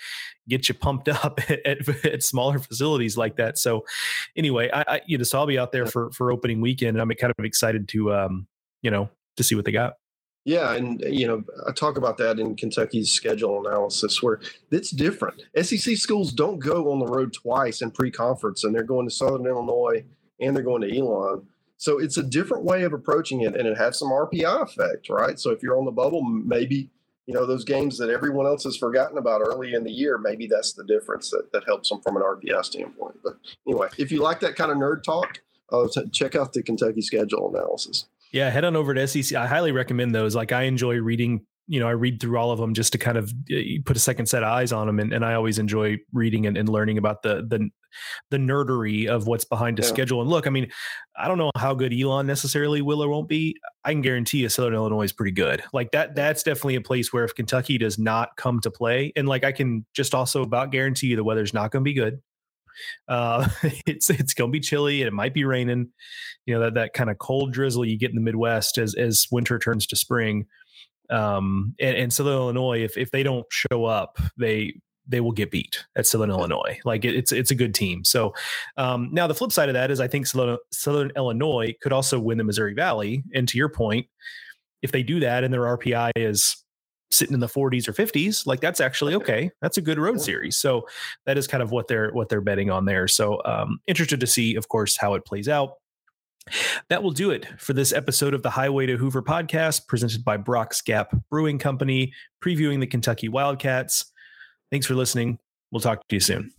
get 0.48 0.68
you 0.68 0.74
pumped 0.74 1.08
up 1.24 1.40
at, 1.50 1.66
at, 1.66 2.04
at 2.04 2.22
smaller 2.22 2.58
facilities 2.58 3.16
like 3.16 3.36
that 3.36 3.58
so 3.58 3.84
anyway 4.36 4.70
I, 4.72 4.84
I, 4.86 5.00
you 5.06 5.18
know 5.18 5.24
so 5.24 5.38
i'll 5.38 5.46
be 5.46 5.58
out 5.58 5.72
there 5.72 5.86
for 5.86 6.10
for 6.12 6.30
opening 6.30 6.60
weekend 6.60 6.96
and 6.96 7.00
i'm 7.00 7.16
kind 7.16 7.32
of 7.36 7.44
excited 7.44 7.88
to 7.88 8.14
um 8.14 8.46
you 8.82 8.90
know 8.90 9.08
to 9.36 9.42
see 9.42 9.54
what 9.54 9.64
they 9.64 9.72
got 9.72 9.94
yeah, 10.44 10.74
and 10.74 11.00
you 11.02 11.28
know, 11.28 11.44
I 11.68 11.72
talk 11.72 11.96
about 11.96 12.18
that 12.18 12.40
in 12.40 12.56
Kentucky's 12.56 13.12
schedule 13.12 13.64
analysis 13.64 14.20
where 14.20 14.40
it's 14.72 14.90
different. 14.90 15.40
SEC 15.62 15.96
schools 15.96 16.32
don't 16.32 16.58
go 16.58 16.90
on 16.90 16.98
the 16.98 17.06
road 17.06 17.32
twice 17.32 17.80
in 17.80 17.92
pre-conference, 17.92 18.64
and 18.64 18.74
they're 18.74 18.82
going 18.82 19.08
to 19.08 19.14
Southern 19.14 19.46
Illinois 19.46 20.04
and 20.40 20.56
they're 20.56 20.62
going 20.62 20.82
to 20.82 20.96
Elon. 20.96 21.46
So 21.76 21.98
it's 21.98 22.16
a 22.16 22.22
different 22.22 22.64
way 22.64 22.84
of 22.84 22.92
approaching 22.92 23.40
it, 23.40 23.56
and 23.56 23.66
it 23.66 23.76
has 23.76 23.98
some 23.98 24.08
RPI 24.08 24.62
effect, 24.62 25.08
right? 25.08 25.38
So 25.38 25.50
if 25.50 25.62
you're 25.62 25.76
on 25.76 25.84
the 25.84 25.90
bubble, 25.90 26.22
maybe 26.22 26.90
you 27.26 27.34
know 27.34 27.46
those 27.46 27.64
games 27.64 27.98
that 27.98 28.10
everyone 28.10 28.46
else 28.46 28.64
has 28.64 28.76
forgotten 28.76 29.18
about 29.18 29.40
early 29.40 29.74
in 29.74 29.84
the 29.84 29.90
year. 29.90 30.18
Maybe 30.18 30.46
that's 30.46 30.72
the 30.74 30.84
difference 30.84 31.30
that, 31.30 31.50
that 31.52 31.64
helps 31.64 31.88
them 31.88 32.00
from 32.00 32.16
an 32.16 32.22
RPI 32.22 32.64
standpoint. 32.64 33.18
But 33.24 33.38
anyway, 33.66 33.88
if 33.98 34.12
you 34.12 34.22
like 34.22 34.40
that 34.40 34.54
kind 34.56 34.70
of 34.70 34.76
nerd 34.76 35.02
talk, 35.02 35.40
uh, 35.72 35.88
check 36.12 36.36
out 36.36 36.52
the 36.52 36.62
Kentucky 36.62 37.00
schedule 37.00 37.52
analysis. 37.54 38.06
Yeah, 38.32 38.48
head 38.50 38.64
on 38.64 38.76
over 38.76 38.94
to 38.94 39.06
SEC. 39.06 39.36
I 39.36 39.46
highly 39.46 39.72
recommend 39.72 40.14
those. 40.14 40.34
Like 40.34 40.52
I 40.52 40.62
enjoy 40.62 40.96
reading 41.00 41.46
you 41.68 41.80
know, 41.80 41.86
I 41.86 41.92
read 41.92 42.20
through 42.20 42.36
all 42.38 42.50
of 42.50 42.58
them 42.58 42.74
just 42.74 42.92
to 42.92 42.98
kind 42.98 43.16
of 43.16 43.32
eh, 43.50 43.78
put 43.84 43.96
a 43.96 44.00
second 44.00 44.26
set 44.26 44.42
of 44.42 44.48
eyes 44.48 44.72
on 44.72 44.86
them, 44.86 44.98
and, 44.98 45.12
and 45.12 45.24
I 45.24 45.34
always 45.34 45.58
enjoy 45.58 45.98
reading 46.12 46.46
and, 46.46 46.56
and 46.56 46.68
learning 46.68 46.98
about 46.98 47.22
the 47.22 47.46
the 47.48 47.70
the 48.30 48.36
nerdery 48.36 49.06
of 49.06 49.26
what's 49.26 49.44
behind 49.44 49.78
a 49.78 49.82
yeah. 49.82 49.88
schedule. 49.88 50.20
And 50.20 50.30
look, 50.30 50.46
I 50.46 50.50
mean, 50.50 50.70
I 51.16 51.28
don't 51.28 51.38
know 51.38 51.50
how 51.56 51.74
good 51.74 51.92
Elon 51.92 52.26
necessarily 52.26 52.82
will 52.82 53.02
or 53.02 53.08
won't 53.08 53.28
be. 53.28 53.56
I 53.84 53.92
can 53.92 54.02
guarantee 54.02 54.38
you, 54.38 54.48
Southern 54.48 54.74
Illinois 54.74 55.04
is 55.04 55.12
pretty 55.12 55.32
good. 55.32 55.62
Like 55.72 55.90
that, 55.92 56.14
that's 56.14 56.42
definitely 56.42 56.76
a 56.76 56.80
place 56.80 57.12
where 57.12 57.24
if 57.24 57.34
Kentucky 57.34 57.78
does 57.78 57.98
not 57.98 58.36
come 58.36 58.60
to 58.60 58.70
play, 58.70 59.12
and 59.16 59.28
like 59.28 59.44
I 59.44 59.52
can 59.52 59.84
just 59.94 60.14
also 60.14 60.42
about 60.42 60.72
guarantee 60.72 61.08
you 61.08 61.16
the 61.16 61.24
weather's 61.24 61.54
not 61.54 61.70
going 61.70 61.82
to 61.82 61.88
be 61.88 61.94
good. 61.94 62.20
Uh, 63.08 63.48
it's 63.86 64.10
it's 64.10 64.34
going 64.34 64.50
to 64.50 64.52
be 64.52 64.60
chilly 64.60 65.02
and 65.02 65.08
it 65.08 65.12
might 65.12 65.34
be 65.34 65.44
raining. 65.44 65.90
You 66.46 66.54
know 66.54 66.60
that 66.60 66.74
that 66.74 66.92
kind 66.92 67.10
of 67.10 67.18
cold 67.18 67.52
drizzle 67.52 67.84
you 67.84 67.98
get 67.98 68.10
in 68.10 68.16
the 68.16 68.22
Midwest 68.22 68.78
as 68.78 68.94
as 68.94 69.26
winter 69.30 69.58
turns 69.58 69.86
to 69.88 69.96
spring 69.96 70.46
um, 71.12 71.74
and, 71.78 71.96
and 71.96 72.12
Southern 72.12 72.34
Illinois, 72.34 72.82
if 72.82 72.96
if 72.96 73.10
they 73.10 73.22
don't 73.22 73.46
show 73.50 73.84
up, 73.84 74.18
they 74.38 74.80
they 75.06 75.20
will 75.20 75.32
get 75.32 75.50
beat 75.50 75.84
at 75.96 76.06
Southern 76.06 76.30
Illinois. 76.30 76.78
Like 76.84 77.04
it, 77.04 77.14
it's 77.14 77.32
it's 77.32 77.50
a 77.50 77.54
good 77.54 77.74
team. 77.74 78.04
So 78.04 78.34
um, 78.76 79.08
now 79.12 79.26
the 79.26 79.34
flip 79.34 79.52
side 79.52 79.68
of 79.68 79.74
that 79.74 79.90
is 79.90 80.00
I 80.00 80.08
think 80.08 80.26
Southern, 80.26 80.58
Southern 80.70 81.12
Illinois 81.16 81.74
could 81.82 81.92
also 81.92 82.18
win 82.18 82.38
the 82.38 82.44
Missouri 82.44 82.74
Valley. 82.74 83.24
And 83.34 83.48
to 83.48 83.58
your 83.58 83.68
point, 83.68 84.06
if 84.82 84.92
they 84.92 85.02
do 85.02 85.20
that 85.20 85.44
and 85.44 85.52
their 85.52 85.62
RPI 85.62 86.10
is 86.16 86.56
sitting 87.10 87.34
in 87.34 87.40
the 87.40 87.46
40s 87.46 87.86
or 87.86 87.92
50s, 87.92 88.46
like 88.46 88.60
that's 88.60 88.80
actually 88.80 89.14
okay. 89.14 89.50
That's 89.60 89.76
a 89.76 89.82
good 89.82 89.98
road 89.98 90.20
series. 90.20 90.56
So 90.56 90.88
that 91.26 91.36
is 91.36 91.46
kind 91.46 91.62
of 91.62 91.70
what 91.70 91.88
they're 91.88 92.10
what 92.12 92.28
they're 92.28 92.40
betting 92.40 92.70
on 92.70 92.84
there. 92.84 93.08
So 93.08 93.40
um, 93.44 93.80
interested 93.86 94.20
to 94.20 94.26
see, 94.26 94.54
of 94.56 94.68
course, 94.68 94.96
how 94.96 95.14
it 95.14 95.24
plays 95.24 95.48
out. 95.48 95.74
That 96.88 97.04
will 97.04 97.12
do 97.12 97.30
it 97.30 97.46
for 97.58 97.72
this 97.72 97.92
episode 97.92 98.34
of 98.34 98.42
the 98.42 98.50
Highway 98.50 98.86
to 98.86 98.96
Hoover 98.96 99.22
podcast, 99.22 99.86
presented 99.86 100.24
by 100.24 100.36
Brock's 100.36 100.80
Gap 100.80 101.14
Brewing 101.30 101.58
Company, 101.58 102.12
previewing 102.44 102.80
the 102.80 102.86
Kentucky 102.86 103.28
Wildcats. 103.28 104.12
Thanks 104.72 104.86
for 104.86 104.94
listening. 104.94 105.38
We'll 105.70 105.82
talk 105.82 106.08
to 106.08 106.16
you 106.16 106.20
soon. 106.20 106.50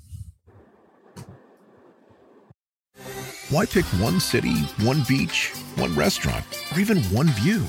Why 3.50 3.66
pick 3.66 3.86
one 4.00 4.20
city, 4.20 4.54
one 4.82 5.02
beach, 5.08 5.52
one 5.76 5.96
restaurant, 5.96 6.46
or 6.72 6.80
even 6.80 7.00
one 7.06 7.28
view? 7.30 7.62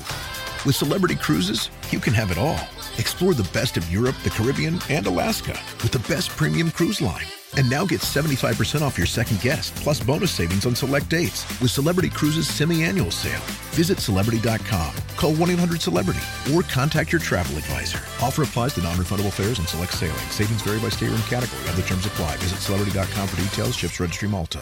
With 0.63 0.75
Celebrity 0.75 1.15
Cruises, 1.15 1.71
you 1.89 1.99
can 1.99 2.13
have 2.13 2.29
it 2.29 2.37
all. 2.37 2.59
Explore 2.97 3.33
the 3.33 3.49
best 3.53 3.75
of 3.75 3.91
Europe, 3.91 4.15
the 4.23 4.29
Caribbean, 4.29 4.79
and 4.87 5.07
Alaska 5.07 5.59
with 5.81 5.91
the 5.91 6.13
best 6.13 6.29
premium 6.29 6.69
cruise 6.69 7.01
line 7.01 7.25
and 7.57 7.69
now 7.69 7.85
get 7.85 8.01
75% 8.01 8.81
off 8.81 8.97
your 8.97 9.07
second 9.07 9.41
guest, 9.41 9.75
plus 9.75 9.99
bonus 10.01 10.31
savings 10.31 10.65
on 10.65 10.75
select 10.75 11.09
dates 11.09 11.45
with 11.61 11.71
Celebrity 11.71 12.09
Cruises 12.09 12.47
semi-annual 12.47 13.11
sale. 13.11 13.41
Visit 13.71 13.99
Celebrity.com, 13.99 14.95
call 15.17 15.33
1-800-CELEBRITY, 15.33 16.53
or 16.53 16.63
contact 16.63 17.11
your 17.11 17.21
travel 17.21 17.57
advisor. 17.57 17.99
Offer 18.21 18.43
applies 18.43 18.73
to 18.75 18.81
non-refundable 18.81 19.31
fares 19.31 19.59
and 19.59 19.67
select 19.67 19.93
sailing. 19.93 20.15
Savings 20.29 20.61
vary 20.61 20.79
by 20.79 20.89
state 20.89 21.09
room 21.09 21.21
category. 21.23 21.61
Other 21.69 21.81
terms 21.83 22.05
apply. 22.05 22.37
Visit 22.37 22.59
Celebrity.com 22.59 23.27
for 23.27 23.41
details. 23.41 23.75
Ships 23.75 23.99
Registry 23.99 24.29
Malta. 24.29 24.61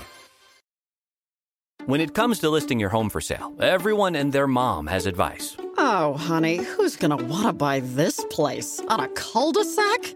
When 1.86 2.00
it 2.00 2.14
comes 2.14 2.40
to 2.40 2.50
listing 2.50 2.80
your 2.80 2.92
home 2.92 3.10
for 3.10 3.20
sale, 3.20 3.54
everyone 3.60 4.16
and 4.16 4.32
their 4.32 4.48
mom 4.48 4.88
has 4.88 5.06
advice. 5.06 5.58
Oh, 5.78 6.14
honey, 6.14 6.58
who's 6.58 6.96
going 6.96 7.18
to 7.18 7.26
want 7.26 7.48
to 7.48 7.52
buy 7.52 7.82
this 7.82 8.24
place? 8.30 8.80
On 8.88 9.02
a 9.02 9.10
cul-de-sac? 9.10 10.16